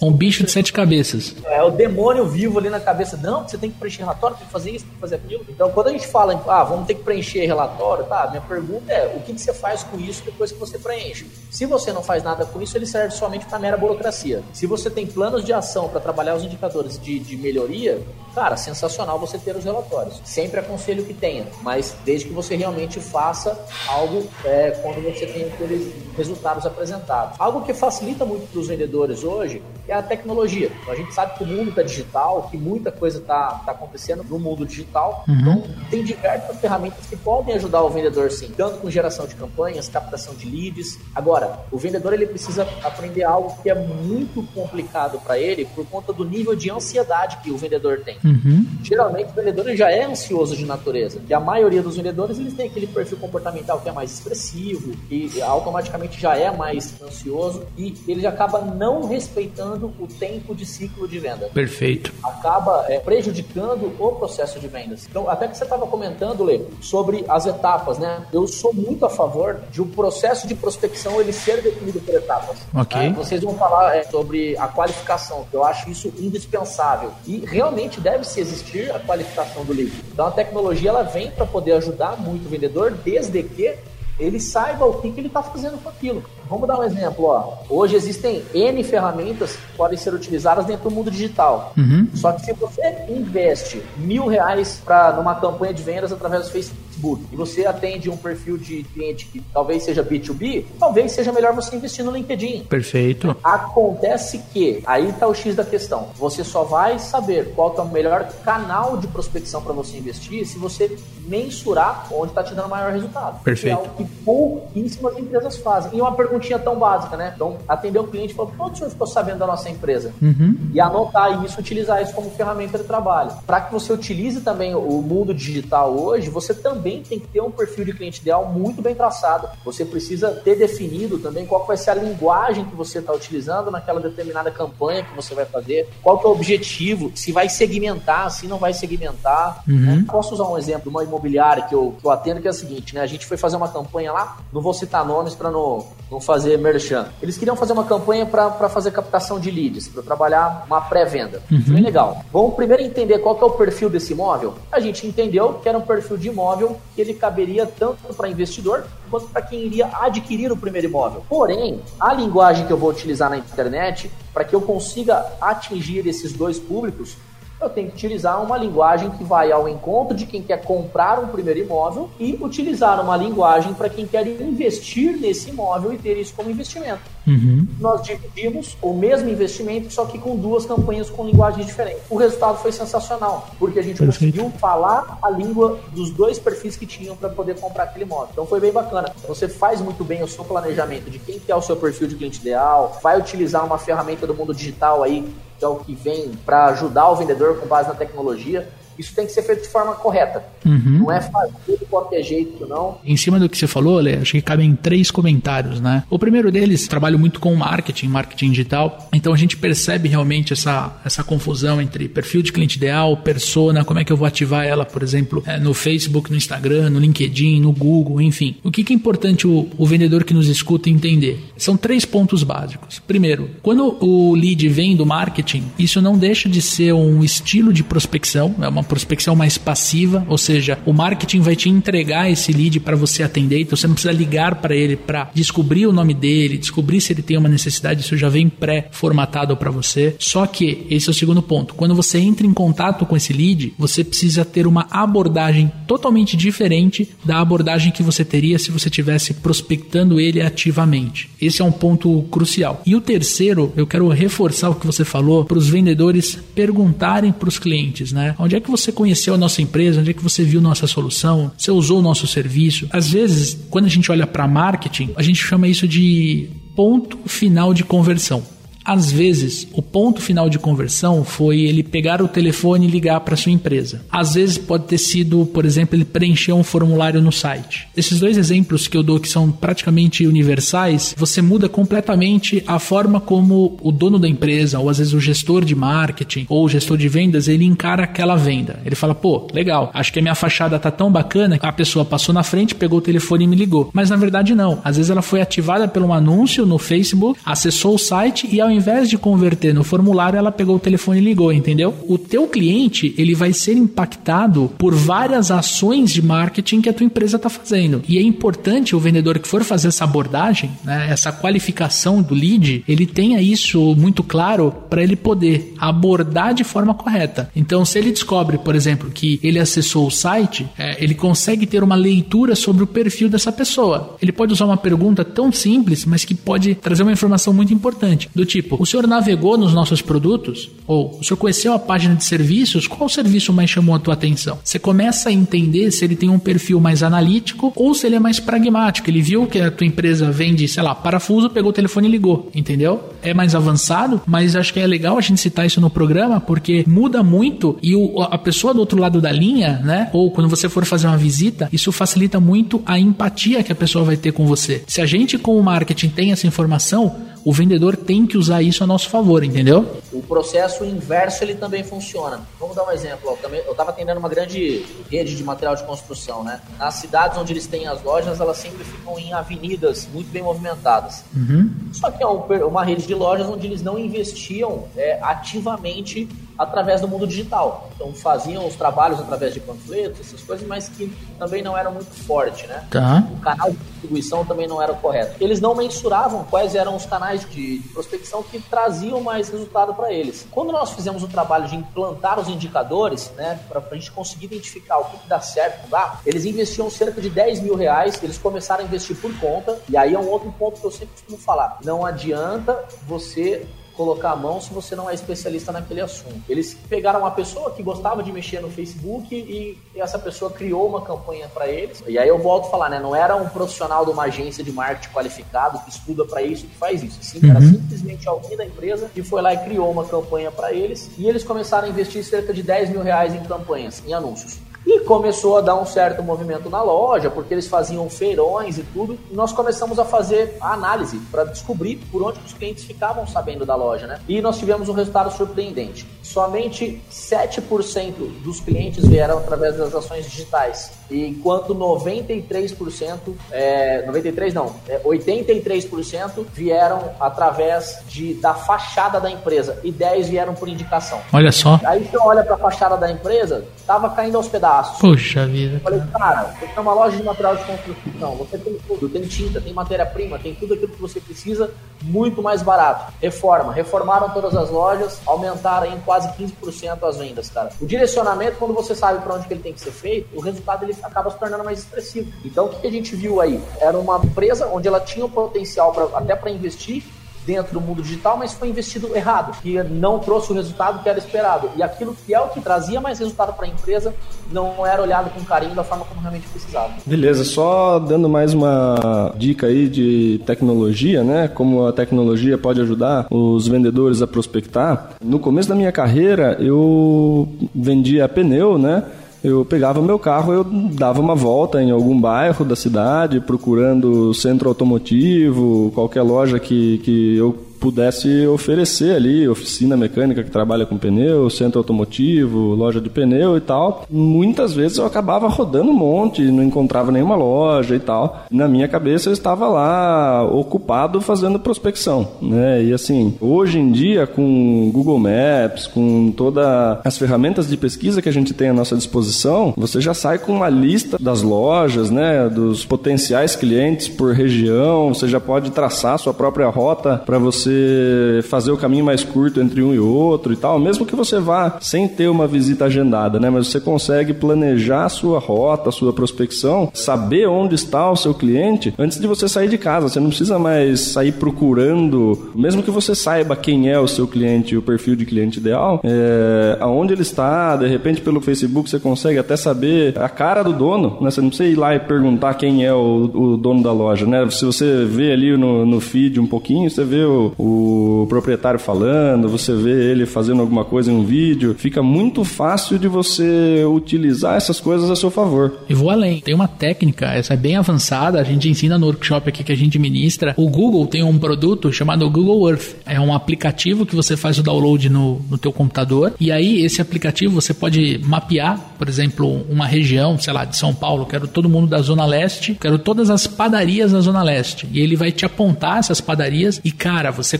um 0.00 0.12
bicho 0.12 0.44
de 0.44 0.50
sete 0.50 0.72
cabeças. 0.72 1.34
É 1.44 1.62
o 1.62 1.70
demônio 1.70 2.26
vivo 2.26 2.58
ali 2.58 2.70
na 2.70 2.80
cabeça. 2.80 3.16
Não, 3.16 3.46
você 3.46 3.58
tem 3.58 3.70
que 3.70 3.78
preencher 3.78 4.02
relatório, 4.02 4.36
tem 4.36 4.46
que 4.46 4.52
fazer 4.52 4.70
isso, 4.70 4.84
tem 4.84 4.94
que 4.94 5.00
fazer 5.00 5.16
aquilo. 5.16 5.44
Então, 5.48 5.70
quando 5.70 5.88
a 5.88 5.92
gente 5.92 6.06
fala, 6.06 6.34
em, 6.34 6.40
ah, 6.48 6.64
vamos 6.64 6.86
ter 6.86 6.94
que 6.94 7.02
preencher 7.02 7.44
relatório, 7.46 8.04
tá? 8.04 8.28
Minha 8.30 8.40
pergunta 8.40 8.90
é, 8.92 9.14
o 9.16 9.20
que, 9.20 9.34
que 9.34 9.40
você 9.40 9.52
faz 9.52 9.82
com 9.82 9.98
isso 9.98 10.22
depois 10.24 10.50
que 10.50 10.58
você 10.58 10.78
preenche? 10.78 11.26
Se 11.50 11.66
você 11.66 11.92
não 11.92 12.02
faz 12.02 12.22
nada 12.22 12.46
com 12.46 12.60
isso, 12.62 12.76
ele 12.76 12.86
serve 12.86 13.14
somente 13.14 13.46
para 13.46 13.58
mera 13.58 13.76
burocracia. 13.76 14.42
Se 14.52 14.66
você 14.66 14.88
tem 14.88 15.06
planos 15.06 15.44
de 15.44 15.52
ação 15.52 15.88
para 15.88 16.00
trabalhar 16.10 16.34
os 16.34 16.42
indicadores 16.42 16.98
de, 16.98 17.20
de 17.20 17.36
melhoria, 17.36 18.02
cara, 18.34 18.56
sensacional 18.56 19.18
você 19.18 19.38
ter 19.38 19.56
os 19.56 19.64
relatórios. 19.64 20.20
Sempre 20.24 20.60
aconselho 20.60 21.04
que 21.04 21.14
tenha, 21.14 21.46
mas 21.62 21.96
desde 22.04 22.26
que 22.26 22.34
você 22.34 22.56
realmente 22.56 23.00
faça 23.00 23.58
algo 23.88 24.26
é, 24.44 24.72
quando 24.82 25.02
você 25.02 25.26
tem 25.26 25.44
aqueles 25.44 25.92
resultados 26.16 26.66
apresentados. 26.66 27.40
Algo 27.40 27.62
que 27.62 27.72
facilita 27.72 28.24
muito 28.24 28.50
para 28.50 28.60
os 28.60 28.68
vendedores 28.68 29.22
hoje 29.22 29.62
é 29.88 29.94
a 29.94 30.02
tecnologia. 30.02 30.70
Então, 30.82 30.92
a 30.92 30.96
gente 30.96 31.14
sabe 31.14 31.36
que 31.36 31.44
o 31.44 31.46
mundo 31.46 31.70
está 31.70 31.82
digital, 31.82 32.48
que 32.50 32.56
muita 32.56 32.92
coisa 32.92 33.18
está 33.18 33.62
tá 33.64 33.72
acontecendo 33.72 34.24
no 34.24 34.38
mundo 34.38 34.66
digital. 34.66 35.24
Uhum. 35.28 35.40
Então, 35.40 35.64
tem 35.90 36.04
diversas 36.04 36.56
ferramentas 36.58 37.06
que 37.06 37.16
podem 37.16 37.54
ajudar 37.54 37.82
o 37.82 37.88
vendedor, 37.88 38.30
sim, 38.30 38.52
tanto 38.56 38.78
com 38.78 38.90
geração 38.90 39.26
de 39.26 39.34
campanhas, 39.34 39.88
captação 39.88 40.34
de 40.34 40.48
leads. 40.48 40.98
Agora, 41.14 41.60
o 41.70 41.78
vendedor 41.78 42.12
ele 42.12 42.26
precisa 42.26 42.66
aprender 42.82 43.24
algo 43.24 43.60
que 43.62 43.70
é 43.70 43.74
muito 43.74 44.42
complicado 44.54 45.20
para 45.20 45.38
ele 45.38 45.64
por 45.64 45.86
conta 45.86 45.99
do 46.12 46.24
nível 46.24 46.54
de 46.54 46.70
ansiedade 46.70 47.38
que 47.42 47.50
o 47.50 47.56
vendedor 47.56 48.00
tem. 48.00 48.18
Uhum. 48.24 48.66
Geralmente, 48.82 49.30
o 49.30 49.34
vendedor 49.34 49.74
já 49.76 49.90
é 49.90 50.04
ansioso 50.04 50.56
de 50.56 50.64
natureza. 50.64 51.20
E 51.28 51.34
a 51.34 51.40
maioria 51.40 51.82
dos 51.82 51.96
vendedores 51.96 52.38
eles 52.38 52.54
têm 52.54 52.66
aquele 52.66 52.86
perfil 52.86 53.18
comportamental 53.18 53.80
que 53.80 53.88
é 53.88 53.92
mais 53.92 54.12
expressivo 54.12 54.92
e 55.10 55.40
automaticamente 55.42 56.20
já 56.20 56.36
é 56.36 56.50
mais 56.50 56.94
ansioso 57.02 57.64
e 57.76 57.94
ele 58.06 58.26
acaba 58.26 58.60
não 58.60 59.06
respeitando 59.06 59.92
o 59.98 60.06
tempo 60.06 60.54
de 60.54 60.66
ciclo 60.66 61.06
de 61.06 61.18
venda. 61.18 61.48
Perfeito. 61.52 62.12
Acaba 62.22 62.86
é, 62.88 62.98
prejudicando 62.98 63.92
o 63.98 64.12
processo 64.12 64.58
de 64.58 64.68
vendas. 64.68 65.06
Então, 65.08 65.28
até 65.28 65.48
que 65.48 65.56
você 65.56 65.64
estava 65.64 65.86
comentando, 65.86 66.44
Lê, 66.44 66.60
sobre 66.80 67.24
as 67.28 67.46
etapas, 67.46 67.98
né? 67.98 68.22
Eu 68.32 68.46
sou 68.46 68.72
muito 68.72 69.04
a 69.04 69.10
favor 69.10 69.60
de 69.70 69.82
um 69.82 69.88
processo 69.88 70.46
de 70.46 70.54
prospecção 70.54 71.20
ele 71.20 71.32
ser 71.32 71.62
definido 71.62 72.00
por 72.00 72.14
etapas. 72.14 72.58
Ok. 72.74 73.00
Né? 73.00 73.14
Vocês 73.16 73.42
vão 73.42 73.54
falar 73.54 73.96
é, 73.96 74.04
sobre 74.04 74.56
a 74.56 74.68
qualificação, 74.68 75.46
que 75.50 75.56
eu 75.56 75.64
acho 75.64 75.79
isso 75.88 76.12
indispensável. 76.18 77.12
E 77.26 77.44
realmente 77.46 78.00
deve-se 78.00 78.40
existir 78.40 78.90
a 78.94 78.98
qualificação 78.98 79.64
do 79.64 79.72
lead. 79.72 79.92
Então, 80.12 80.26
a 80.26 80.30
tecnologia 80.30 80.90
ela 80.90 81.02
vem 81.02 81.30
para 81.30 81.46
poder 81.46 81.72
ajudar 81.72 82.16
muito 82.18 82.46
o 82.46 82.48
vendedor, 82.48 82.92
desde 82.92 83.42
que 83.42 83.76
ele 84.20 84.38
saiba 84.38 84.84
o 84.84 85.00
que, 85.00 85.10
que 85.10 85.20
ele 85.20 85.28
está 85.28 85.42
fazendo 85.42 85.82
com 85.82 85.88
aquilo. 85.88 86.22
Vamos 86.48 86.68
dar 86.68 86.78
um 86.78 86.84
exemplo. 86.84 87.24
Ó. 87.24 87.54
Hoje 87.70 87.96
existem 87.96 88.44
N 88.52 88.84
ferramentas 88.84 89.56
que 89.56 89.76
podem 89.76 89.96
ser 89.96 90.12
utilizadas 90.12 90.66
dentro 90.66 90.90
do 90.90 90.94
mundo 90.94 91.10
digital. 91.10 91.72
Uhum. 91.76 92.06
Só 92.14 92.32
que 92.32 92.44
se 92.44 92.52
você 92.52 93.06
investe 93.08 93.82
mil 93.96 94.26
reais 94.26 94.82
pra, 94.84 95.12
numa 95.12 95.36
campanha 95.36 95.72
de 95.72 95.82
vendas 95.82 96.12
através 96.12 96.44
do 96.44 96.50
Facebook 96.50 96.89
e 97.32 97.36
você 97.36 97.66
atende 97.66 98.10
um 98.10 98.16
perfil 98.16 98.56
de 98.56 98.82
cliente 98.84 99.26
que 99.26 99.40
talvez 99.52 99.82
seja 99.82 100.04
B2B, 100.04 100.64
talvez 100.78 101.12
seja 101.12 101.32
melhor 101.32 101.54
você 101.54 101.76
investir 101.76 102.04
no 102.04 102.10
LinkedIn. 102.10 102.64
Perfeito. 102.64 103.36
Acontece 103.42 104.38
que, 104.52 104.82
aí 104.86 105.08
está 105.08 105.26
o 105.26 105.34
X 105.34 105.54
da 105.54 105.64
questão, 105.64 106.08
você 106.16 106.44
só 106.44 106.64
vai 106.64 106.98
saber 106.98 107.52
qual 107.54 107.74
é 107.76 107.80
o 107.80 107.88
melhor 107.88 108.30
canal 108.44 108.96
de 108.96 109.06
prospecção 109.06 109.62
para 109.62 109.72
você 109.72 109.96
investir 109.96 110.46
se 110.46 110.58
você 110.58 110.96
mensurar 111.26 112.08
onde 112.10 112.32
está 112.32 112.42
te 112.42 112.54
dando 112.54 112.68
maior 112.68 112.92
resultado. 112.92 113.42
Perfeito. 113.42 113.76
Que 113.76 113.82
é 113.82 113.86
algo 113.86 113.96
que 113.96 114.04
pouquíssimas 114.24 115.16
empresas 115.16 115.56
fazem. 115.58 115.96
E 115.96 116.00
uma 116.00 116.12
perguntinha 116.12 116.58
tão 116.58 116.76
básica, 116.78 117.16
né? 117.16 117.32
Então, 117.34 117.58
atender 117.68 118.00
o 118.00 118.06
cliente 118.06 118.32
e 118.32 118.36
falar, 118.36 118.50
quanto 118.56 118.74
o 118.74 118.78
senhor 118.78 118.90
ficou 118.90 119.06
sabendo 119.06 119.38
da 119.38 119.46
nossa 119.46 119.70
empresa? 119.70 120.12
Uhum. 120.20 120.70
E 120.74 120.80
anotar 120.80 121.44
isso, 121.44 121.60
utilizar 121.60 122.02
isso 122.02 122.12
como 122.12 122.30
ferramenta 122.30 122.78
de 122.78 122.84
trabalho. 122.84 123.32
Para 123.46 123.60
que 123.60 123.72
você 123.72 123.92
utilize 123.92 124.40
também 124.40 124.74
o 124.74 125.00
mundo 125.02 125.32
digital 125.32 125.96
hoje, 125.96 126.28
você 126.28 126.52
também 126.52 126.89
tem 126.98 127.18
que 127.18 127.28
ter 127.28 127.40
um 127.40 127.50
perfil 127.50 127.84
de 127.84 127.92
cliente 127.92 128.20
ideal 128.20 128.46
muito 128.46 128.82
bem 128.82 128.94
traçado. 128.94 129.48
Você 129.64 129.84
precisa 129.84 130.30
ter 130.30 130.56
definido 130.56 131.18
também 131.18 131.46
qual 131.46 131.64
vai 131.64 131.76
ser 131.76 131.90
a 131.90 131.94
linguagem 131.94 132.64
que 132.64 132.74
você 132.74 132.98
está 132.98 133.12
utilizando 133.12 133.70
naquela 133.70 134.00
determinada 134.00 134.50
campanha 134.50 135.04
que 135.04 135.14
você 135.14 135.34
vai 135.34 135.44
fazer, 135.44 135.88
qual 136.02 136.18
que 136.18 136.26
é 136.26 136.28
o 136.28 136.32
objetivo, 136.32 137.12
se 137.14 137.32
vai 137.32 137.48
segmentar, 137.48 138.30
se 138.30 138.46
não 138.46 138.58
vai 138.58 138.72
segmentar. 138.72 139.62
Uhum. 139.68 139.78
Né? 139.78 140.04
Posso 140.10 140.34
usar 140.34 140.48
um 140.48 140.58
exemplo, 140.58 140.90
uma 140.90 141.04
imobiliária 141.04 141.62
que 141.62 141.74
eu, 141.74 141.94
que 142.00 142.06
eu 142.06 142.10
atendo, 142.10 142.40
que 142.40 142.48
é 142.48 142.50
o 142.50 142.54
seguinte, 142.54 142.94
né? 142.94 143.00
A 143.00 143.06
gente 143.06 143.26
foi 143.26 143.36
fazer 143.36 143.56
uma 143.56 143.68
campanha 143.68 144.12
lá, 144.12 144.38
não 144.52 144.60
vou 144.60 144.74
citar 144.74 145.04
nomes 145.04 145.34
para 145.34 145.50
não, 145.50 145.86
não 146.10 146.20
fazer 146.20 146.58
merchan. 146.58 147.08
Eles 147.22 147.36
queriam 147.36 147.56
fazer 147.56 147.72
uma 147.72 147.84
campanha 147.84 148.26
para 148.26 148.68
fazer 148.68 148.90
captação 148.90 149.38
de 149.38 149.50
leads, 149.50 149.88
para 149.88 150.02
trabalhar 150.02 150.64
uma 150.66 150.80
pré-venda. 150.80 151.42
Uhum. 151.50 151.62
Foi 151.62 151.80
legal. 151.80 152.24
Vamos 152.32 152.54
primeiro 152.54 152.82
entender 152.82 153.18
qual 153.18 153.36
que 153.36 153.44
é 153.44 153.46
o 153.46 153.50
perfil 153.50 153.90
desse 153.90 154.12
imóvel? 154.12 154.54
A 154.72 154.80
gente 154.80 155.06
entendeu 155.06 155.54
que 155.54 155.68
era 155.68 155.76
um 155.76 155.82
perfil 155.82 156.16
de 156.16 156.28
imóvel 156.28 156.79
que 156.94 157.00
ele 157.00 157.14
caberia 157.14 157.66
tanto 157.66 158.14
para 158.14 158.28
investidor 158.28 158.84
quanto 159.10 159.28
para 159.28 159.42
quem 159.42 159.66
iria 159.66 159.88
adquirir 160.00 160.52
o 160.52 160.56
primeiro 160.56 160.88
imóvel. 160.88 161.24
Porém, 161.28 161.80
a 161.98 162.12
linguagem 162.12 162.66
que 162.66 162.72
eu 162.72 162.76
vou 162.76 162.90
utilizar 162.90 163.30
na 163.30 163.38
internet, 163.38 164.10
para 164.32 164.44
que 164.44 164.54
eu 164.54 164.60
consiga 164.60 165.26
atingir 165.40 166.06
esses 166.06 166.32
dois 166.32 166.58
públicos, 166.58 167.16
eu 167.60 167.68
tenho 167.68 167.88
que 167.88 167.94
utilizar 167.94 168.42
uma 168.42 168.56
linguagem 168.56 169.10
que 169.10 169.22
vai 169.22 169.52
ao 169.52 169.68
encontro 169.68 170.16
de 170.16 170.26
quem 170.26 170.42
quer 170.42 170.62
comprar 170.62 171.18
um 171.20 171.28
primeiro 171.28 171.60
imóvel 171.60 172.08
e 172.18 172.38
utilizar 172.40 173.00
uma 173.00 173.16
linguagem 173.16 173.74
para 173.74 173.88
quem 173.88 174.06
quer 174.06 174.26
investir 174.26 175.16
nesse 175.18 175.50
imóvel 175.50 175.92
e 175.92 175.98
ter 175.98 176.18
isso 176.18 176.32
como 176.34 176.50
investimento. 176.50 177.02
Uhum. 177.26 177.66
Nós 177.78 178.02
dividimos 178.02 178.76
o 178.80 178.94
mesmo 178.94 179.28
investimento, 179.28 179.92
só 179.92 180.06
que 180.06 180.18
com 180.18 180.36
duas 180.36 180.64
campanhas 180.64 181.10
com 181.10 181.24
linguagens 181.24 181.66
diferentes. 181.66 182.02
O 182.08 182.16
resultado 182.16 182.58
foi 182.58 182.72
sensacional, 182.72 183.48
porque 183.58 183.78
a 183.78 183.82
gente 183.82 183.98
Perfeito. 183.98 184.34
conseguiu 184.34 184.58
falar 184.58 185.18
a 185.22 185.30
língua 185.30 185.78
dos 185.92 186.10
dois 186.10 186.38
perfis 186.38 186.76
que 186.76 186.86
tinham 186.86 187.14
para 187.14 187.28
poder 187.28 187.60
comprar 187.60 187.84
aquele 187.84 188.04
imóvel. 188.04 188.28
Então 188.32 188.46
foi 188.46 188.58
bem 188.58 188.72
bacana. 188.72 189.12
Você 189.28 189.48
faz 189.48 189.80
muito 189.80 190.02
bem 190.02 190.22
o 190.22 190.28
seu 190.28 190.44
planejamento 190.44 191.10
de 191.10 191.18
quem 191.18 191.38
que 191.38 191.52
é 191.52 191.54
o 191.56 191.62
seu 191.62 191.76
perfil 191.76 192.08
de 192.08 192.16
cliente 192.16 192.40
ideal, 192.40 192.98
vai 193.02 193.18
utilizar 193.18 193.64
uma 193.64 193.78
ferramenta 193.78 194.26
do 194.26 194.34
mundo 194.34 194.54
digital 194.54 195.02
aí 195.02 195.24
que 195.60 195.64
é 195.64 195.68
o 195.68 195.76
que 195.76 195.94
vem 195.94 196.32
para 196.44 196.66
ajudar 196.68 197.10
o 197.10 197.16
vendedor 197.16 197.60
com 197.60 197.66
base 197.66 197.86
na 197.86 197.94
tecnologia. 197.94 198.66
Isso 199.00 199.14
tem 199.14 199.24
que 199.24 199.32
ser 199.32 199.42
feito 199.42 199.62
de 199.62 199.68
forma 199.68 199.94
correta. 199.94 200.44
Uhum. 200.64 200.98
Não 200.98 201.10
é 201.10 201.22
fazer 201.22 201.78
de 201.78 201.86
qualquer 201.86 202.22
jeito, 202.22 202.66
não. 202.68 202.98
Em 203.02 203.16
cima 203.16 203.40
do 203.40 203.48
que 203.48 203.56
você 203.56 203.66
falou, 203.66 203.98
Ale, 203.98 204.16
acho 204.16 204.32
que 204.32 204.42
cabem 204.42 204.76
três 204.76 205.10
comentários, 205.10 205.80
né? 205.80 206.04
O 206.10 206.18
primeiro 206.18 206.52
deles, 206.52 206.86
trabalho 206.86 207.18
muito 207.18 207.40
com 207.40 207.54
marketing, 207.54 208.08
marketing 208.08 208.50
digital. 208.50 209.08
Então 209.10 209.32
a 209.32 209.36
gente 209.38 209.56
percebe 209.56 210.06
realmente 210.06 210.52
essa, 210.52 211.00
essa 211.02 211.24
confusão 211.24 211.80
entre 211.80 212.08
perfil 212.08 212.42
de 212.42 212.52
cliente 212.52 212.76
ideal, 212.76 213.16
persona, 213.16 213.86
como 213.86 213.98
é 213.98 214.04
que 214.04 214.12
eu 214.12 214.18
vou 214.18 214.26
ativar 214.26 214.66
ela, 214.66 214.84
por 214.84 215.02
exemplo, 215.02 215.42
é, 215.46 215.58
no 215.58 215.72
Facebook, 215.72 216.30
no 216.30 216.36
Instagram, 216.36 216.90
no 216.90 216.98
LinkedIn, 216.98 217.60
no 217.60 217.72
Google, 217.72 218.20
enfim. 218.20 218.56
O 218.62 218.70
que, 218.70 218.84
que 218.84 218.92
é 218.92 218.96
importante 218.96 219.46
o, 219.46 219.66
o 219.78 219.86
vendedor 219.86 220.24
que 220.24 220.34
nos 220.34 220.46
escuta 220.46 220.90
entender? 220.90 221.42
São 221.56 221.74
três 221.74 222.04
pontos 222.04 222.42
básicos. 222.42 223.00
Primeiro, 223.06 223.48
quando 223.62 223.96
o 224.04 224.34
lead 224.34 224.68
vem 224.68 224.94
do 224.94 225.06
marketing, 225.06 225.64
isso 225.78 226.02
não 226.02 226.18
deixa 226.18 226.50
de 226.50 226.60
ser 226.60 226.92
um 226.92 227.24
estilo 227.24 227.72
de 227.72 227.82
prospecção, 227.82 228.54
é 228.60 228.68
uma 228.68 228.82
prospecção 228.90 229.36
mais 229.36 229.56
passiva, 229.56 230.26
ou 230.28 230.36
seja, 230.36 230.76
o 230.84 230.92
marketing 230.92 231.40
vai 231.40 231.54
te 231.54 231.68
entregar 231.68 232.28
esse 232.28 232.52
lead 232.52 232.80
para 232.80 232.96
você 232.96 233.22
atender, 233.22 233.60
então 233.60 233.76
você 233.76 233.86
não 233.86 233.94
precisa 233.94 234.12
ligar 234.12 234.56
para 234.56 234.74
ele 234.74 234.96
para 234.96 235.30
descobrir 235.32 235.86
o 235.86 235.92
nome 235.92 236.12
dele, 236.12 236.58
descobrir 236.58 237.00
se 237.00 237.12
ele 237.12 237.22
tem 237.22 237.36
uma 237.36 237.48
necessidade, 237.48 238.00
isso 238.00 238.16
já 238.16 238.28
vem 238.28 238.48
pré-formatado 238.48 239.56
para 239.56 239.70
você. 239.70 240.16
Só 240.18 240.44
que 240.44 240.86
esse 240.90 241.08
é 241.08 241.12
o 241.12 241.14
segundo 241.14 241.40
ponto. 241.40 241.74
Quando 241.74 241.94
você 241.94 242.18
entra 242.18 242.44
em 242.44 242.52
contato 242.52 243.06
com 243.06 243.16
esse 243.16 243.32
lead, 243.32 243.72
você 243.78 244.02
precisa 244.02 244.44
ter 244.44 244.66
uma 244.66 244.88
abordagem 244.90 245.70
totalmente 245.86 246.36
diferente 246.36 247.08
da 247.24 247.38
abordagem 247.38 247.92
que 247.92 248.02
você 248.02 248.24
teria 248.24 248.58
se 248.58 248.72
você 248.72 248.90
tivesse 248.90 249.34
prospectando 249.34 250.18
ele 250.18 250.40
ativamente. 250.40 251.30
Esse 251.40 251.62
é 251.62 251.64
um 251.64 251.70
ponto 251.70 252.22
crucial. 252.24 252.82
E 252.84 252.96
o 252.96 253.00
terceiro, 253.00 253.72
eu 253.76 253.86
quero 253.86 254.08
reforçar 254.08 254.70
o 254.70 254.74
que 254.74 254.86
você 254.86 255.04
falou 255.04 255.44
para 255.44 255.58
os 255.58 255.68
vendedores 255.68 256.36
perguntarem 256.54 257.30
para 257.30 257.48
os 257.48 257.58
clientes, 257.58 258.10
né? 258.10 258.34
Onde 258.36 258.56
é 258.56 258.60
que 258.60 258.70
você 258.70 258.79
você 258.80 258.92
conheceu 258.92 259.34
a 259.34 259.38
nossa 259.38 259.62
empresa, 259.62 260.00
onde 260.00 260.10
é 260.10 260.14
que 260.14 260.22
você 260.22 260.42
viu 260.42 260.60
nossa 260.60 260.86
solução, 260.86 261.52
você 261.56 261.70
usou 261.70 261.98
o 261.98 262.02
nosso 262.02 262.26
serviço. 262.26 262.88
Às 262.90 263.10
vezes, 263.10 263.58
quando 263.70 263.86
a 263.86 263.88
gente 263.88 264.10
olha 264.10 264.26
para 264.26 264.46
marketing, 264.48 265.10
a 265.16 265.22
gente 265.22 265.42
chama 265.42 265.68
isso 265.68 265.86
de 265.86 266.48
ponto 266.74 267.18
final 267.26 267.74
de 267.74 267.84
conversão. 267.84 268.42
Às 268.84 269.12
vezes, 269.12 269.68
o 269.72 269.82
ponto 269.82 270.20
final 270.20 270.48
de 270.48 270.58
conversão 270.58 271.24
foi 271.24 271.60
ele 271.60 271.82
pegar 271.82 272.22
o 272.22 272.28
telefone 272.28 272.86
e 272.86 272.90
ligar 272.90 273.20
para 273.20 273.36
sua 273.36 273.52
empresa. 273.52 274.02
Às 274.10 274.34
vezes 274.34 274.58
pode 274.58 274.84
ter 274.84 274.98
sido, 274.98 275.46
por 275.46 275.64
exemplo, 275.64 275.96
ele 275.96 276.04
preencher 276.04 276.52
um 276.52 276.64
formulário 276.64 277.20
no 277.20 277.30
site. 277.30 277.88
Esses 277.96 278.18
dois 278.18 278.38
exemplos 278.38 278.88
que 278.88 278.96
eu 278.96 279.02
dou 279.02 279.20
que 279.20 279.28
são 279.28 279.50
praticamente 279.50 280.26
universais, 280.26 281.14
você 281.16 281.42
muda 281.42 281.68
completamente 281.68 282.62
a 282.66 282.78
forma 282.78 283.20
como 283.20 283.76
o 283.82 283.92
dono 283.92 284.18
da 284.18 284.28
empresa, 284.28 284.78
ou 284.78 284.88
às 284.88 284.98
vezes 284.98 285.12
o 285.12 285.20
gestor 285.20 285.64
de 285.64 285.74
marketing, 285.74 286.46
ou 286.48 286.64
o 286.64 286.68
gestor 286.68 286.96
de 286.96 287.08
vendas, 287.08 287.48
ele 287.48 287.64
encara 287.64 288.04
aquela 288.04 288.36
venda. 288.36 288.80
Ele 288.84 288.94
fala: 288.94 289.14
"Pô, 289.14 289.46
legal, 289.52 289.90
acho 289.92 290.12
que 290.12 290.18
a 290.18 290.22
minha 290.22 290.34
fachada 290.34 290.78
tá 290.78 290.90
tão 290.90 291.12
bacana, 291.12 291.58
a 291.60 291.72
pessoa 291.72 292.04
passou 292.04 292.34
na 292.34 292.42
frente, 292.42 292.74
pegou 292.74 292.98
o 292.98 293.02
telefone 293.02 293.44
e 293.44 293.46
me 293.46 293.56
ligou". 293.56 293.90
Mas 293.92 294.10
na 294.10 294.16
verdade 294.16 294.54
não. 294.54 294.80
Às 294.82 294.96
vezes 294.96 295.10
ela 295.10 295.22
foi 295.22 295.40
ativada 295.40 295.86
por 295.86 296.02
um 296.02 296.12
anúncio 296.12 296.64
no 296.64 296.78
Facebook, 296.78 297.38
acessou 297.44 297.94
o 297.94 297.98
site 297.98 298.48
e 298.50 298.60
ao 298.60 298.70
ao 298.70 298.76
invés 298.80 299.08
de 299.08 299.18
converter 299.18 299.74
no 299.74 299.84
formulário, 299.84 300.38
ela 300.38 300.50
pegou 300.50 300.76
o 300.76 300.80
telefone 300.80 301.20
e 301.20 301.24
ligou, 301.24 301.52
entendeu? 301.52 301.94
O 302.08 302.16
teu 302.18 302.48
cliente, 302.48 303.14
ele 303.16 303.34
vai 303.34 303.52
ser 303.52 303.74
impactado 303.74 304.72
por 304.78 304.94
várias 304.94 305.50
ações 305.50 306.10
de 306.10 306.22
marketing 306.22 306.80
que 306.80 306.88
a 306.88 306.92
tua 306.92 307.06
empresa 307.06 307.36
está 307.36 307.48
fazendo. 307.48 308.02
E 308.08 308.18
é 308.18 308.22
importante 308.22 308.96
o 308.96 309.00
vendedor 309.00 309.38
que 309.38 309.46
for 309.46 309.62
fazer 309.62 309.88
essa 309.88 310.04
abordagem, 310.04 310.70
né, 310.82 311.08
essa 311.10 311.30
qualificação 311.30 312.22
do 312.22 312.34
lead, 312.34 312.82
ele 312.88 313.06
tenha 313.06 313.40
isso 313.40 313.94
muito 313.96 314.22
claro 314.22 314.74
para 314.88 315.02
ele 315.02 315.14
poder 315.14 315.74
abordar 315.78 316.54
de 316.54 316.64
forma 316.64 316.94
correta. 316.94 317.50
Então, 317.54 317.84
se 317.84 317.98
ele 317.98 318.10
descobre, 318.10 318.58
por 318.58 318.74
exemplo, 318.74 319.10
que 319.10 319.38
ele 319.42 319.58
acessou 319.58 320.06
o 320.06 320.10
site, 320.10 320.66
é, 320.78 321.02
ele 321.02 321.14
consegue 321.14 321.66
ter 321.66 321.82
uma 321.82 321.94
leitura 321.94 322.54
sobre 322.54 322.82
o 322.82 322.86
perfil 322.86 323.28
dessa 323.28 323.52
pessoa. 323.52 324.16
Ele 324.22 324.32
pode 324.32 324.52
usar 324.52 324.64
uma 324.64 324.76
pergunta 324.76 325.24
tão 325.24 325.52
simples, 325.52 326.04
mas 326.06 326.24
que 326.24 326.34
pode 326.34 326.74
trazer 326.74 327.02
uma 327.02 327.12
informação 327.12 327.52
muito 327.52 327.74
importante, 327.74 328.28
do 328.34 328.46
tipo 328.46 328.59
Tipo, 328.60 328.76
o 328.78 328.84
senhor 328.84 329.06
navegou 329.06 329.56
nos 329.56 329.72
nossos 329.72 330.02
produtos? 330.02 330.70
Ou 330.86 331.18
o 331.18 331.24
senhor 331.24 331.38
conheceu 331.38 331.72
a 331.72 331.78
página 331.78 332.14
de 332.14 332.24
serviços? 332.24 332.86
Qual 332.86 333.08
serviço 333.08 333.52
mais 333.54 333.70
chamou 333.70 333.94
a 333.94 333.98
tua 333.98 334.12
atenção? 334.12 334.58
Você 334.62 334.78
começa 334.78 335.30
a 335.30 335.32
entender 335.32 335.90
se 335.90 336.04
ele 336.04 336.14
tem 336.14 336.28
um 336.28 336.38
perfil 336.38 336.78
mais 336.78 337.02
analítico 337.02 337.72
ou 337.74 337.94
se 337.94 338.06
ele 338.06 338.16
é 338.16 338.20
mais 338.20 338.38
pragmático. 338.38 339.08
Ele 339.08 339.22
viu 339.22 339.46
que 339.46 339.58
a 339.58 339.70
tua 339.70 339.86
empresa 339.86 340.30
vende, 340.30 340.68
sei 340.68 340.82
lá, 340.82 340.94
parafuso, 340.94 341.48
pegou 341.48 341.70
o 341.70 341.72
telefone 341.72 342.06
e 342.06 342.10
ligou, 342.10 342.50
entendeu? 342.54 343.02
É 343.22 343.32
mais 343.32 343.54
avançado, 343.54 344.20
mas 344.26 344.54
acho 344.54 344.74
que 344.74 344.80
é 344.80 344.86
legal 344.86 345.16
a 345.16 345.22
gente 345.22 345.40
citar 345.40 345.66
isso 345.66 345.80
no 345.80 345.88
programa 345.88 346.38
porque 346.38 346.84
muda 346.86 347.22
muito 347.22 347.78
e 347.82 347.96
o, 347.96 348.20
a 348.20 348.36
pessoa 348.36 348.74
do 348.74 348.80
outro 348.80 349.00
lado 349.00 349.22
da 349.22 349.32
linha, 349.32 349.80
né? 349.82 350.10
Ou 350.12 350.30
quando 350.30 350.50
você 350.50 350.68
for 350.68 350.84
fazer 350.84 351.06
uma 351.06 351.16
visita, 351.16 351.68
isso 351.72 351.90
facilita 351.90 352.38
muito 352.38 352.82
a 352.84 352.98
empatia 352.98 353.62
que 353.62 353.72
a 353.72 353.74
pessoa 353.74 354.04
vai 354.04 354.18
ter 354.18 354.32
com 354.32 354.46
você. 354.46 354.84
Se 354.86 355.00
a 355.00 355.06
gente 355.06 355.38
com 355.38 355.58
o 355.58 355.62
marketing 355.62 356.08
tem 356.08 356.32
essa 356.32 356.46
informação, 356.46 357.16
o 357.44 357.52
vendedor 357.52 357.96
tem 357.96 358.26
que 358.26 358.36
usar 358.36 358.62
isso 358.62 358.84
a 358.84 358.86
nosso 358.86 359.08
favor, 359.08 359.42
entendeu? 359.42 359.98
O 360.12 360.22
processo 360.22 360.84
inverso 360.84 361.42
ele 361.44 361.54
também 361.54 361.82
funciona. 361.82 362.40
Vamos 362.58 362.76
dar 362.76 362.84
um 362.84 362.90
exemplo. 362.90 363.38
Eu 363.64 363.70
estava 363.70 363.90
atendendo 363.90 364.18
uma 364.18 364.28
grande 364.28 364.84
rede 365.10 365.34
de 365.34 365.42
material 365.42 365.74
de 365.74 365.84
construção, 365.84 366.44
né? 366.44 366.60
Nas 366.78 366.94
cidades 366.94 367.38
onde 367.38 367.52
eles 367.52 367.66
têm 367.66 367.86
as 367.86 368.02
lojas, 368.02 368.40
elas 368.40 368.56
sempre 368.56 368.84
ficam 368.84 369.18
em 369.18 369.32
avenidas 369.32 370.08
muito 370.12 370.30
bem 370.30 370.42
movimentadas. 370.42 371.24
Uhum. 371.34 371.70
Só 371.92 372.10
que 372.10 372.22
é 372.22 372.26
uma 372.26 372.84
rede 372.84 373.06
de 373.06 373.14
lojas 373.14 373.48
onde 373.48 373.66
eles 373.66 373.82
não 373.82 373.98
investiam 373.98 374.84
é, 374.96 375.18
ativamente 375.22 376.28
através 376.60 377.00
do 377.00 377.08
mundo 377.08 377.26
digital. 377.26 377.90
Então 377.94 378.12
faziam 378.12 378.66
os 378.66 378.74
trabalhos 378.74 379.18
através 379.18 379.54
de 379.54 379.60
panfletos, 379.60 380.20
essas 380.20 380.42
coisas, 380.42 380.66
mas 380.66 380.90
que 380.90 381.10
também 381.38 381.62
não 381.62 381.76
eram 381.76 381.92
muito 381.92 382.10
forte, 382.10 382.66
né? 382.66 382.84
Tá. 382.90 383.26
O 383.32 383.40
canal 383.40 383.70
de 383.70 383.78
distribuição 383.78 384.44
também 384.44 384.68
não 384.68 384.80
era 384.80 384.92
correto. 384.92 385.36
Eles 385.40 385.58
não 385.58 385.74
mensuravam 385.74 386.44
quais 386.44 386.74
eram 386.74 386.94
os 386.94 387.06
canais 387.06 387.29
de, 387.38 387.78
de 387.78 387.88
prospecção 387.88 388.42
que 388.42 388.60
traziam 388.60 389.20
mais 389.20 389.48
resultado 389.48 389.94
para 389.94 390.12
eles. 390.12 390.46
Quando 390.50 390.72
nós 390.72 390.92
fizemos 390.92 391.22
o 391.22 391.28
trabalho 391.28 391.68
de 391.68 391.76
implantar 391.76 392.38
os 392.38 392.48
indicadores, 392.48 393.30
né, 393.36 393.60
para 393.68 393.82
a 393.90 393.94
gente 393.94 394.10
conseguir 394.10 394.46
identificar 394.46 394.98
o 394.98 395.04
que, 395.04 395.18
que 395.18 395.28
dá 395.28 395.40
certo, 395.40 395.82
não 395.82 395.90
dá, 395.90 396.20
eles 396.26 396.44
investiam 396.44 396.90
cerca 396.90 397.20
de 397.20 397.30
10 397.30 397.60
mil 397.60 397.74
reais, 397.74 398.20
eles 398.22 398.38
começaram 398.38 398.82
a 398.82 398.86
investir 398.86 399.16
por 399.16 399.32
conta, 399.38 399.80
e 399.88 399.96
aí 399.96 400.14
é 400.14 400.18
um 400.18 400.28
outro 400.28 400.52
ponto 400.58 400.80
que 400.80 400.86
eu 400.86 400.90
sempre 400.90 401.14
costumo 401.14 401.38
falar. 401.38 401.78
Não 401.84 402.04
adianta 402.04 402.84
você 403.06 403.66
colocar 404.00 404.30
a 404.30 404.36
mão 404.36 404.58
se 404.62 404.72
você 404.72 404.96
não 404.96 405.10
é 405.10 405.12
especialista 405.12 405.70
naquele 405.70 406.00
assunto. 406.00 406.40
Eles 406.48 406.72
pegaram 406.88 407.20
uma 407.20 407.30
pessoa 407.32 407.70
que 407.70 407.82
gostava 407.82 408.22
de 408.22 408.32
mexer 408.32 408.58
no 408.60 408.70
Facebook 408.70 409.34
e 409.34 409.76
essa 409.94 410.18
pessoa 410.18 410.50
criou 410.50 410.88
uma 410.88 411.02
campanha 411.02 411.46
para 411.52 411.68
eles. 411.68 412.02
E 412.08 412.18
aí 412.18 412.26
eu 412.26 412.38
volto 412.38 412.68
a 412.68 412.70
falar, 412.70 412.88
né? 412.88 412.98
Não 412.98 413.14
era 413.14 413.36
um 413.36 413.46
profissional 413.50 414.06
de 414.06 414.10
uma 414.10 414.22
agência 414.22 414.64
de 414.64 414.72
marketing 414.72 415.12
qualificado 415.12 415.80
que 415.80 415.90
estuda 415.90 416.24
para 416.24 416.40
isso, 416.42 416.66
que 416.66 416.74
faz 416.76 417.02
isso. 417.02 417.22
Sim, 417.22 417.40
uhum. 417.42 417.50
era 417.50 417.60
simplesmente 417.60 418.26
alguém 418.26 418.56
da 418.56 418.64
empresa 418.64 419.10
que 419.12 419.22
foi 419.22 419.42
lá 419.42 419.52
e 419.52 419.58
criou 419.58 419.90
uma 419.90 420.06
campanha 420.06 420.50
para 420.50 420.72
eles. 420.72 421.10
E 421.18 421.28
eles 421.28 421.44
começaram 421.44 421.86
a 421.86 421.90
investir 421.90 422.24
cerca 422.24 422.54
de 422.54 422.62
10 422.62 422.88
mil 422.88 423.02
reais 423.02 423.34
em 423.34 423.42
campanhas, 423.42 424.02
em 424.06 424.14
anúncios. 424.14 424.58
E 424.86 425.00
começou 425.00 425.58
a 425.58 425.60
dar 425.60 425.76
um 425.76 425.84
certo 425.84 426.22
movimento 426.22 426.70
na 426.70 426.82
loja, 426.82 427.30
porque 427.30 427.52
eles 427.52 427.68
faziam 427.68 428.08
feirões 428.08 428.78
e 428.78 428.82
tudo. 428.82 429.18
E 429.30 429.34
nós 429.34 429.52
começamos 429.52 429.98
a 429.98 430.04
fazer 430.04 430.56
a 430.60 430.72
análise 430.72 431.18
para 431.30 431.44
descobrir 431.44 431.96
por 432.10 432.22
onde 432.22 432.40
os 432.40 432.52
clientes 432.54 432.84
ficavam 432.84 433.26
sabendo 433.26 433.66
da 433.66 433.74
loja, 433.74 434.06
né? 434.06 434.20
E 434.26 434.40
nós 434.40 434.58
tivemos 434.58 434.88
um 434.88 434.92
resultado 434.92 435.30
surpreendente. 435.36 436.06
Somente 436.22 437.02
7% 437.10 438.14
dos 438.42 438.60
clientes 438.60 439.06
vieram 439.06 439.38
através 439.38 439.76
das 439.76 439.94
ações 439.94 440.24
digitais, 440.24 440.92
enquanto 441.10 441.74
93%, 441.74 443.18
é, 443.50 444.04
93 444.06 444.54
não, 444.54 444.74
é, 444.88 445.00
83% 445.00 446.46
vieram 446.52 447.12
através 447.18 448.02
de, 448.08 448.34
da 448.34 448.54
fachada 448.54 449.20
da 449.20 449.30
empresa 449.30 449.78
e 449.82 449.90
10 449.90 450.28
vieram 450.28 450.54
por 450.54 450.68
indicação. 450.68 451.20
Olha 451.32 451.52
só. 451.52 451.80
Aí 451.84 452.04
você 452.04 452.16
olha 452.18 452.42
para 452.42 452.54
a 452.54 452.58
fachada 452.58 452.96
da 452.96 453.10
empresa, 453.10 453.64
tava 453.86 454.10
caindo 454.10 454.36
aos 454.36 454.48
pedaços. 454.48 454.98
Puxa 454.98 455.46
vida. 455.46 455.76
Eu 455.76 455.80
falei, 455.80 456.02
cara, 456.12 456.54
você 456.58 456.66
tem 456.66 456.82
uma 456.82 456.94
loja 456.94 457.16
de 457.16 457.22
material 457.22 457.56
de 457.56 457.64
construção, 457.64 458.34
você 458.36 458.58
tem 458.58 458.78
tudo, 458.86 459.08
tem 459.08 459.22
tinta, 459.22 459.60
tem 459.60 459.72
matéria-prima, 459.72 460.38
tem 460.38 460.54
tudo 460.54 460.74
aquilo 460.74 460.92
que 460.92 461.00
você 461.00 461.20
precisa 461.20 461.70
muito 462.02 462.42
mais 462.42 462.62
barato. 462.62 463.12
Reforma. 463.20 463.72
Reformaram 463.72 464.30
todas 464.30 464.56
as 464.56 464.70
lojas, 464.70 465.20
aumentaram 465.26 465.86
em 465.86 466.00
quase 466.00 466.28
15% 466.32 467.02
as 467.02 467.16
vendas, 467.16 467.50
cara. 467.50 467.70
O 467.80 467.86
direcionamento, 467.86 468.56
quando 468.58 468.74
você 468.74 468.94
sabe 468.94 469.22
para 469.22 469.34
onde 469.34 469.46
que 469.46 469.54
ele 469.54 469.62
tem 469.62 469.72
que 469.72 469.80
ser 469.80 469.92
feito, 469.92 470.36
o 470.36 470.40
resultado 470.40 470.84
ele 470.84 470.96
acaba 471.02 471.30
se 471.30 471.38
tornando 471.38 471.64
mais 471.64 471.80
expressivo. 471.80 472.32
Então, 472.44 472.66
o 472.66 472.68
que 472.68 472.86
a 472.86 472.90
gente 472.90 473.14
viu 473.14 473.40
aí? 473.40 473.62
Era 473.78 473.98
uma 473.98 474.20
empresa 474.24 474.66
onde 474.66 474.88
ela 474.88 475.00
tinha 475.00 475.24
o 475.24 475.30
potencial 475.30 475.92
pra, 475.92 476.18
até 476.18 476.34
para 476.34 476.50
investir, 476.50 477.04
dentro 477.50 477.72
do 477.72 477.80
mundo 477.80 478.00
digital, 478.00 478.36
mas 478.36 478.52
foi 478.52 478.68
investido 478.68 479.10
errado, 479.16 479.60
que 479.60 479.82
não 479.82 480.20
trouxe 480.20 480.52
o 480.52 480.54
resultado 480.54 481.02
que 481.02 481.08
era 481.08 481.18
esperado. 481.18 481.68
E 481.76 481.82
aquilo 481.82 482.16
que 482.24 482.32
é 482.32 482.40
o 482.40 482.48
que 482.48 482.60
trazia 482.60 483.00
mais 483.00 483.18
resultado 483.18 483.52
para 483.54 483.66
a 483.66 483.68
empresa 483.68 484.14
não 484.52 484.86
era 484.86 485.02
olhado 485.02 485.30
com 485.30 485.44
carinho 485.44 485.74
da 485.74 485.82
forma 485.82 486.04
como 486.04 486.20
realmente 486.20 486.46
precisava. 486.48 486.90
Beleza, 487.04 487.44
só 487.44 487.98
dando 487.98 488.28
mais 488.28 488.54
uma 488.54 489.34
dica 489.36 489.66
aí 489.66 489.88
de 489.88 490.40
tecnologia, 490.46 491.24
né? 491.24 491.48
Como 491.48 491.86
a 491.86 491.92
tecnologia 491.92 492.56
pode 492.56 492.80
ajudar 492.80 493.26
os 493.30 493.66
vendedores 493.66 494.22
a 494.22 494.26
prospectar. 494.28 495.10
No 495.20 495.40
começo 495.40 495.68
da 495.68 495.74
minha 495.74 495.90
carreira, 495.90 496.56
eu 496.60 497.48
vendia 497.74 498.28
pneu, 498.28 498.78
né? 498.78 499.02
Eu 499.42 499.64
pegava 499.64 500.02
meu 500.02 500.18
carro, 500.18 500.52
eu 500.52 500.64
dava 500.64 501.20
uma 501.20 501.34
volta 501.34 501.82
em 501.82 501.90
algum 501.90 502.18
bairro 502.20 502.64
da 502.64 502.76
cidade, 502.76 503.40
procurando 503.40 504.34
centro 504.34 504.68
automotivo, 504.68 505.90
qualquer 505.94 506.22
loja 506.22 506.58
que, 506.58 506.98
que 506.98 507.36
eu 507.36 507.69
pudesse 507.80 508.46
oferecer 508.46 509.16
ali, 509.16 509.48
oficina 509.48 509.96
mecânica 509.96 510.44
que 510.44 510.50
trabalha 510.50 510.84
com 510.84 510.98
pneu, 510.98 511.48
centro 511.48 511.80
automotivo, 511.80 512.74
loja 512.74 513.00
de 513.00 513.08
pneu 513.08 513.56
e 513.56 513.60
tal. 513.60 514.04
Muitas 514.10 514.74
vezes 514.74 514.98
eu 514.98 515.06
acabava 515.06 515.48
rodando 515.48 515.90
um 515.90 515.94
monte, 515.94 516.42
não 516.42 516.62
encontrava 516.62 517.10
nenhuma 517.10 517.34
loja 517.34 517.96
e 517.96 517.98
tal. 517.98 518.44
Na 518.50 518.68
minha 518.68 518.86
cabeça 518.86 519.30
eu 519.30 519.32
estava 519.32 519.66
lá 519.66 520.44
ocupado 520.44 521.20
fazendo 521.20 521.58
prospecção, 521.58 522.28
né? 522.42 522.84
E 522.84 522.92
assim, 522.92 523.34
hoje 523.40 523.78
em 523.78 523.90
dia 523.90 524.26
com 524.26 524.90
Google 524.92 525.18
Maps, 525.18 525.86
com 525.86 526.30
todas 526.36 526.66
as 527.02 527.16
ferramentas 527.16 527.68
de 527.68 527.76
pesquisa 527.76 528.20
que 528.20 528.28
a 528.28 528.32
gente 528.32 528.52
tem 528.52 528.68
à 528.68 528.74
nossa 528.74 528.96
disposição, 528.96 529.72
você 529.76 530.00
já 530.00 530.12
sai 530.12 530.38
com 530.38 530.52
uma 530.52 530.68
lista 530.68 531.16
das 531.18 531.40
lojas, 531.40 532.10
né, 532.10 532.48
dos 532.48 532.84
potenciais 532.84 533.56
clientes 533.56 534.08
por 534.08 534.34
região, 534.34 535.14
você 535.14 535.26
já 535.26 535.40
pode 535.40 535.70
traçar 535.70 536.18
sua 536.18 536.34
própria 536.34 536.68
rota 536.68 537.22
para 537.24 537.38
você 537.38 537.69
você 537.70 538.42
fazer 538.48 538.72
o 538.72 538.76
caminho 538.76 539.04
mais 539.04 539.22
curto 539.22 539.60
entre 539.60 539.82
um 539.82 539.94
e 539.94 539.98
outro 539.98 540.52
e 540.52 540.56
tal, 540.56 540.78
mesmo 540.78 541.06
que 541.06 541.14
você 541.14 541.38
vá 541.38 541.78
sem 541.80 542.08
ter 542.08 542.28
uma 542.28 542.46
visita 542.46 542.86
agendada, 542.86 543.38
né? 543.38 543.48
Mas 543.48 543.68
você 543.68 543.80
consegue 543.80 544.34
planejar 544.34 545.04
a 545.04 545.08
sua 545.08 545.38
rota, 545.38 545.88
a 545.88 545.92
sua 545.92 546.12
prospecção, 546.12 546.90
saber 546.92 547.46
onde 547.46 547.74
está 547.74 548.10
o 548.10 548.16
seu 548.16 548.34
cliente 548.34 548.92
antes 548.98 549.20
de 549.20 549.26
você 549.26 549.48
sair 549.48 549.68
de 549.68 549.78
casa. 549.78 550.08
Você 550.08 550.20
não 550.20 550.28
precisa 550.28 550.58
mais 550.58 551.00
sair 551.00 551.32
procurando, 551.32 552.50
mesmo 552.54 552.82
que 552.82 552.90
você 552.90 553.14
saiba 553.14 553.56
quem 553.56 553.88
é 553.88 553.98
o 553.98 554.08
seu 554.08 554.26
cliente 554.26 554.76
o 554.76 554.82
perfil 554.82 555.14
de 555.14 555.24
cliente 555.24 555.58
ideal, 555.58 556.00
é, 556.04 556.76
aonde 556.80 557.12
ele 557.12 557.22
está, 557.22 557.76
de 557.76 557.86
repente 557.86 558.20
pelo 558.20 558.40
Facebook 558.40 558.88
você 558.88 558.98
consegue 558.98 559.38
até 559.38 559.56
saber 559.56 560.18
a 560.18 560.28
cara 560.28 560.62
do 560.62 560.72
dono, 560.72 561.18
né? 561.20 561.30
Você 561.30 561.40
não 561.40 561.48
precisa 561.48 561.68
ir 561.68 561.76
lá 561.76 561.94
e 561.94 562.00
perguntar 562.00 562.54
quem 562.54 562.84
é 562.84 562.92
o, 562.92 563.30
o 563.32 563.56
dono 563.56 563.82
da 563.82 563.92
loja, 563.92 564.26
né? 564.26 564.48
Se 564.50 564.64
você 564.64 565.04
vê 565.04 565.32
ali 565.32 565.56
no, 565.56 565.84
no 565.84 566.00
feed 566.00 566.40
um 566.40 566.46
pouquinho, 566.46 566.90
você 566.90 567.04
vê 567.04 567.24
o, 567.24 567.52
o 567.62 568.09
proprietário 568.26 568.80
falando, 568.80 569.48
você 569.48 569.74
vê 569.74 570.10
ele 570.10 570.24
fazendo 570.24 570.60
alguma 570.60 570.84
coisa 570.84 571.12
em 571.12 571.14
um 571.14 571.24
vídeo, 571.24 571.74
fica 571.76 572.02
muito 572.02 572.44
fácil 572.44 572.98
de 572.98 573.06
você 573.06 573.84
utilizar 573.84 574.56
essas 574.56 574.80
coisas 574.80 575.10
a 575.10 575.16
seu 575.16 575.30
favor. 575.30 575.72
E 575.88 575.94
vou 575.94 576.10
além, 576.10 576.40
tem 576.40 576.54
uma 576.54 576.66
técnica, 576.66 577.26
essa 577.26 577.54
é 577.54 577.56
bem 577.56 577.76
avançada, 577.76 578.40
a 578.40 578.44
gente 578.44 578.68
ensina 578.68 578.98
no 578.98 579.06
workshop 579.06 579.48
aqui 579.48 579.62
que 579.62 579.72
a 579.72 579.76
gente 579.76 579.98
ministra. 579.98 580.54
O 580.56 580.68
Google 580.68 581.06
tem 581.06 581.22
um 581.22 581.38
produto 581.38 581.92
chamado 581.92 582.28
Google 582.30 582.68
Earth, 582.70 582.96
é 583.04 583.20
um 583.20 583.34
aplicativo 583.34 584.06
que 584.06 584.16
você 584.16 584.36
faz 584.36 584.58
o 584.58 584.62
download 584.62 585.08
no, 585.08 585.40
no 585.50 585.58
teu 585.58 585.72
computador 585.72 586.32
e 586.40 586.50
aí 586.50 586.82
esse 586.82 587.02
aplicativo 587.02 587.60
você 587.60 587.74
pode 587.74 588.18
mapear, 588.24 588.94
por 588.98 589.08
exemplo, 589.08 589.64
uma 589.68 589.86
região, 589.86 590.38
sei 590.38 590.52
lá, 590.52 590.64
de 590.64 590.76
São 590.76 590.94
Paulo, 590.94 591.26
quero 591.26 591.46
todo 591.46 591.68
mundo 591.68 591.88
da 591.88 592.00
Zona 592.00 592.24
Leste, 592.24 592.76
quero 592.80 592.98
todas 592.98 593.30
as 593.30 593.46
padarias 593.46 594.12
da 594.12 594.20
Zona 594.20 594.42
Leste 594.42 594.88
e 594.92 595.00
ele 595.00 595.16
vai 595.16 595.30
te 595.30 595.44
apontar 595.44 595.98
essas 595.98 596.20
padarias 596.20 596.80
e 596.82 596.90
cara, 596.90 597.30
você 597.30 597.50
você 597.50 597.58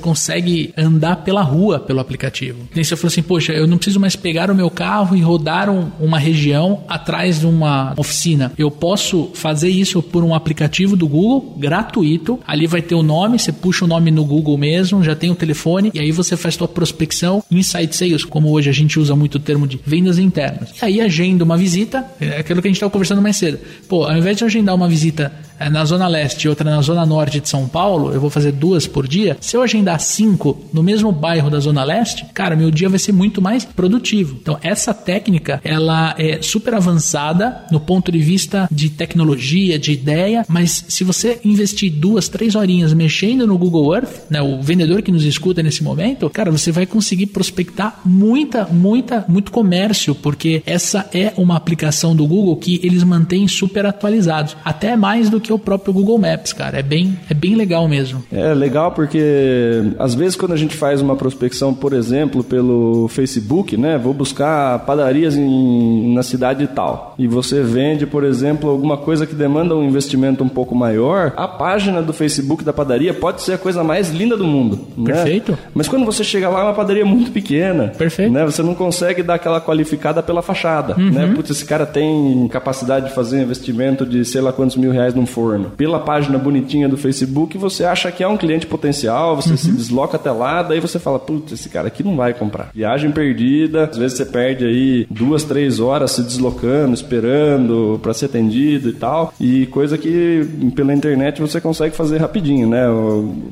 consegue 0.50 0.74
andar 0.76 1.16
pela 1.16 1.42
rua 1.42 1.78
pelo 1.78 2.00
aplicativo. 2.00 2.68
E 2.74 2.84
você 2.84 2.96
falou 2.96 3.08
assim, 3.08 3.22
poxa, 3.22 3.52
eu 3.52 3.66
não 3.66 3.76
preciso 3.76 4.00
mais 4.00 4.16
pegar 4.16 4.50
o 4.50 4.54
meu 4.54 4.70
carro 4.70 5.16
e 5.16 5.20
rodar 5.20 5.70
um, 5.70 5.90
uma 6.00 6.18
região 6.18 6.82
atrás 6.88 7.40
de 7.40 7.46
uma 7.46 7.94
oficina. 7.96 8.52
Eu 8.58 8.70
posso 8.70 9.30
fazer 9.34 9.68
isso 9.68 10.02
por 10.02 10.24
um 10.24 10.34
aplicativo 10.34 10.96
do 10.96 11.06
Google, 11.06 11.56
gratuito. 11.58 12.38
Ali 12.46 12.66
vai 12.66 12.82
ter 12.82 12.94
o 12.94 13.02
nome, 13.02 13.38
você 13.38 13.52
puxa 13.52 13.84
o 13.84 13.88
nome 13.88 14.10
no 14.10 14.24
Google 14.24 14.56
mesmo, 14.58 15.02
já 15.02 15.14
tem 15.14 15.30
o 15.30 15.34
telefone, 15.34 15.90
e 15.94 16.00
aí 16.00 16.10
você 16.10 16.36
faz 16.36 16.54
sua 16.54 16.68
prospecção, 16.68 17.42
inside 17.50 17.94
sales, 17.94 18.24
como 18.24 18.50
hoje 18.50 18.68
a 18.68 18.72
gente 18.72 18.98
usa 18.98 19.14
muito 19.14 19.36
o 19.36 19.38
termo 19.38 19.66
de 19.66 19.78
vendas 19.84 20.18
internas. 20.18 20.70
E 20.80 20.84
aí 20.84 21.00
agenda 21.00 21.44
uma 21.44 21.56
visita, 21.56 22.04
é 22.20 22.38
aquilo 22.38 22.60
que 22.60 22.68
a 22.68 22.70
gente 22.70 22.76
estava 22.76 22.90
conversando 22.90 23.22
mais 23.22 23.36
cedo. 23.36 23.58
Pô, 23.88 24.04
ao 24.04 24.16
invés 24.16 24.36
de 24.36 24.44
agendar 24.44 24.74
uma 24.74 24.88
visita 24.88 25.32
na 25.68 25.84
Zona 25.84 26.08
Leste 26.08 26.44
e 26.44 26.48
outra 26.48 26.70
na 26.70 26.80
Zona 26.80 27.04
Norte 27.04 27.40
de 27.40 27.48
São 27.48 27.68
Paulo, 27.68 28.12
eu 28.12 28.20
vou 28.20 28.30
fazer 28.30 28.52
duas 28.52 28.86
por 28.86 29.06
dia. 29.06 29.36
Se 29.40 29.56
eu 29.56 29.62
agendar 29.62 30.00
cinco 30.00 30.58
no 30.72 30.82
mesmo 30.82 31.12
bairro 31.12 31.50
da 31.50 31.60
Zona 31.60 31.84
Leste, 31.84 32.24
cara, 32.32 32.56
meu 32.56 32.70
dia 32.70 32.88
vai 32.88 32.98
ser 32.98 33.12
muito 33.12 33.42
mais 33.42 33.64
produtivo. 33.64 34.38
Então, 34.40 34.58
essa 34.62 34.94
técnica, 34.94 35.60
ela 35.64 36.14
é 36.18 36.40
super 36.40 36.74
avançada 36.74 37.66
no 37.70 37.80
ponto 37.80 38.10
de 38.10 38.18
vista 38.18 38.68
de 38.70 38.88
tecnologia, 38.90 39.78
de 39.78 39.92
ideia, 39.92 40.44
mas 40.48 40.84
se 40.88 41.04
você 41.04 41.40
investir 41.44 41.92
duas, 41.92 42.28
três 42.28 42.54
horinhas 42.54 42.92
mexendo 42.92 43.46
no 43.46 43.58
Google 43.58 43.94
Earth, 43.94 44.30
né, 44.30 44.40
o 44.40 44.62
vendedor 44.62 45.02
que 45.02 45.12
nos 45.12 45.24
escuta 45.24 45.62
nesse 45.62 45.82
momento, 45.82 46.30
cara, 46.30 46.50
você 46.50 46.70
vai 46.70 46.86
conseguir 46.86 47.26
prospectar 47.26 48.00
muita, 48.04 48.66
muita, 48.66 49.24
muito 49.28 49.50
comércio, 49.50 50.14
porque 50.14 50.62
essa 50.64 51.08
é 51.12 51.32
uma 51.36 51.56
aplicação 51.56 52.14
do 52.14 52.26
Google 52.26 52.56
que 52.56 52.80
eles 52.82 53.02
mantêm 53.02 53.46
super 53.48 53.86
atualizados, 53.86 54.56
até 54.64 54.96
mais 54.96 55.28
do 55.28 55.40
que 55.40 55.49
que 55.50 55.52
o 55.52 55.58
próprio 55.58 55.92
Google 55.92 56.16
Maps, 56.16 56.52
cara. 56.52 56.78
É 56.78 56.82
bem, 56.82 57.18
é 57.28 57.34
bem 57.34 57.56
legal 57.56 57.88
mesmo. 57.88 58.22
É 58.32 58.54
legal 58.54 58.92
porque 58.92 59.82
às 59.98 60.14
vezes 60.14 60.36
quando 60.36 60.52
a 60.52 60.56
gente 60.56 60.76
faz 60.76 61.00
uma 61.00 61.16
prospecção, 61.16 61.74
por 61.74 61.92
exemplo, 61.92 62.44
pelo 62.44 63.08
Facebook, 63.08 63.76
né? 63.76 63.98
Vou 63.98 64.14
buscar 64.14 64.78
padarias 64.80 65.36
em, 65.36 66.14
na 66.14 66.22
cidade 66.22 66.68
tal. 66.68 67.14
E 67.18 67.26
você 67.26 67.62
vende, 67.62 68.06
por 68.06 68.22
exemplo, 68.22 68.70
alguma 68.70 68.96
coisa 68.96 69.26
que 69.26 69.34
demanda 69.34 69.74
um 69.74 69.84
investimento 69.84 70.44
um 70.44 70.48
pouco 70.48 70.74
maior, 70.74 71.32
a 71.36 71.48
página 71.48 72.00
do 72.00 72.12
Facebook 72.12 72.62
da 72.62 72.72
padaria 72.72 73.12
pode 73.12 73.42
ser 73.42 73.54
a 73.54 73.58
coisa 73.58 73.82
mais 73.82 74.10
linda 74.10 74.36
do 74.36 74.44
mundo. 74.44 74.78
Né? 74.96 75.12
Perfeito. 75.12 75.52
Né? 75.52 75.58
Mas 75.74 75.88
quando 75.88 76.04
você 76.04 76.22
chega 76.22 76.48
lá, 76.48 76.60
é 76.60 76.64
uma 76.64 76.74
padaria 76.74 77.04
muito 77.04 77.32
pequena. 77.32 77.88
Perfeito. 77.88 78.32
Né? 78.32 78.44
Você 78.44 78.62
não 78.62 78.74
consegue 78.74 79.22
dar 79.22 79.34
aquela 79.34 79.60
qualificada 79.60 80.22
pela 80.22 80.42
fachada. 80.42 80.94
Uhum. 80.96 81.10
Né? 81.10 81.32
Putz, 81.34 81.50
esse 81.50 81.64
cara 81.64 81.86
tem 81.86 82.46
capacidade 82.48 83.08
de 83.08 83.14
fazer 83.14 83.38
um 83.38 83.42
investimento 83.42 84.06
de 84.06 84.24
sei 84.24 84.40
lá 84.40 84.52
quantos 84.52 84.76
mil 84.76 84.92
reais 84.92 85.14
num 85.14 85.26
forno. 85.40 85.70
Pela 85.70 85.98
página 85.98 86.38
bonitinha 86.38 86.88
do 86.88 86.96
Facebook, 86.96 87.56
você 87.56 87.84
acha 87.84 88.12
que 88.12 88.22
é 88.22 88.28
um 88.28 88.36
cliente 88.36 88.66
potencial, 88.66 89.36
você 89.36 89.50
uhum. 89.50 89.56
se 89.56 89.72
desloca 89.72 90.16
até 90.16 90.30
lá, 90.30 90.62
daí 90.62 90.80
você 90.80 90.98
fala, 90.98 91.18
putz, 91.18 91.52
esse 91.52 91.68
cara 91.68 91.88
aqui 91.88 92.02
não 92.02 92.16
vai 92.16 92.34
comprar. 92.34 92.70
Viagem 92.74 93.10
perdida, 93.10 93.84
às 93.84 93.96
vezes 93.96 94.16
você 94.18 94.26
perde 94.26 94.64
aí 94.64 95.06
duas, 95.10 95.44
três 95.44 95.80
horas 95.80 96.12
se 96.12 96.22
deslocando, 96.22 96.94
esperando 96.94 97.98
para 98.02 98.12
ser 98.12 98.26
atendido 98.26 98.88
e 98.88 98.92
tal. 98.92 99.32
E 99.40 99.66
coisa 99.66 99.96
que 99.96 100.46
pela 100.74 100.92
internet 100.92 101.40
você 101.40 101.60
consegue 101.60 101.96
fazer 101.96 102.18
rapidinho, 102.18 102.68
né? 102.68 102.84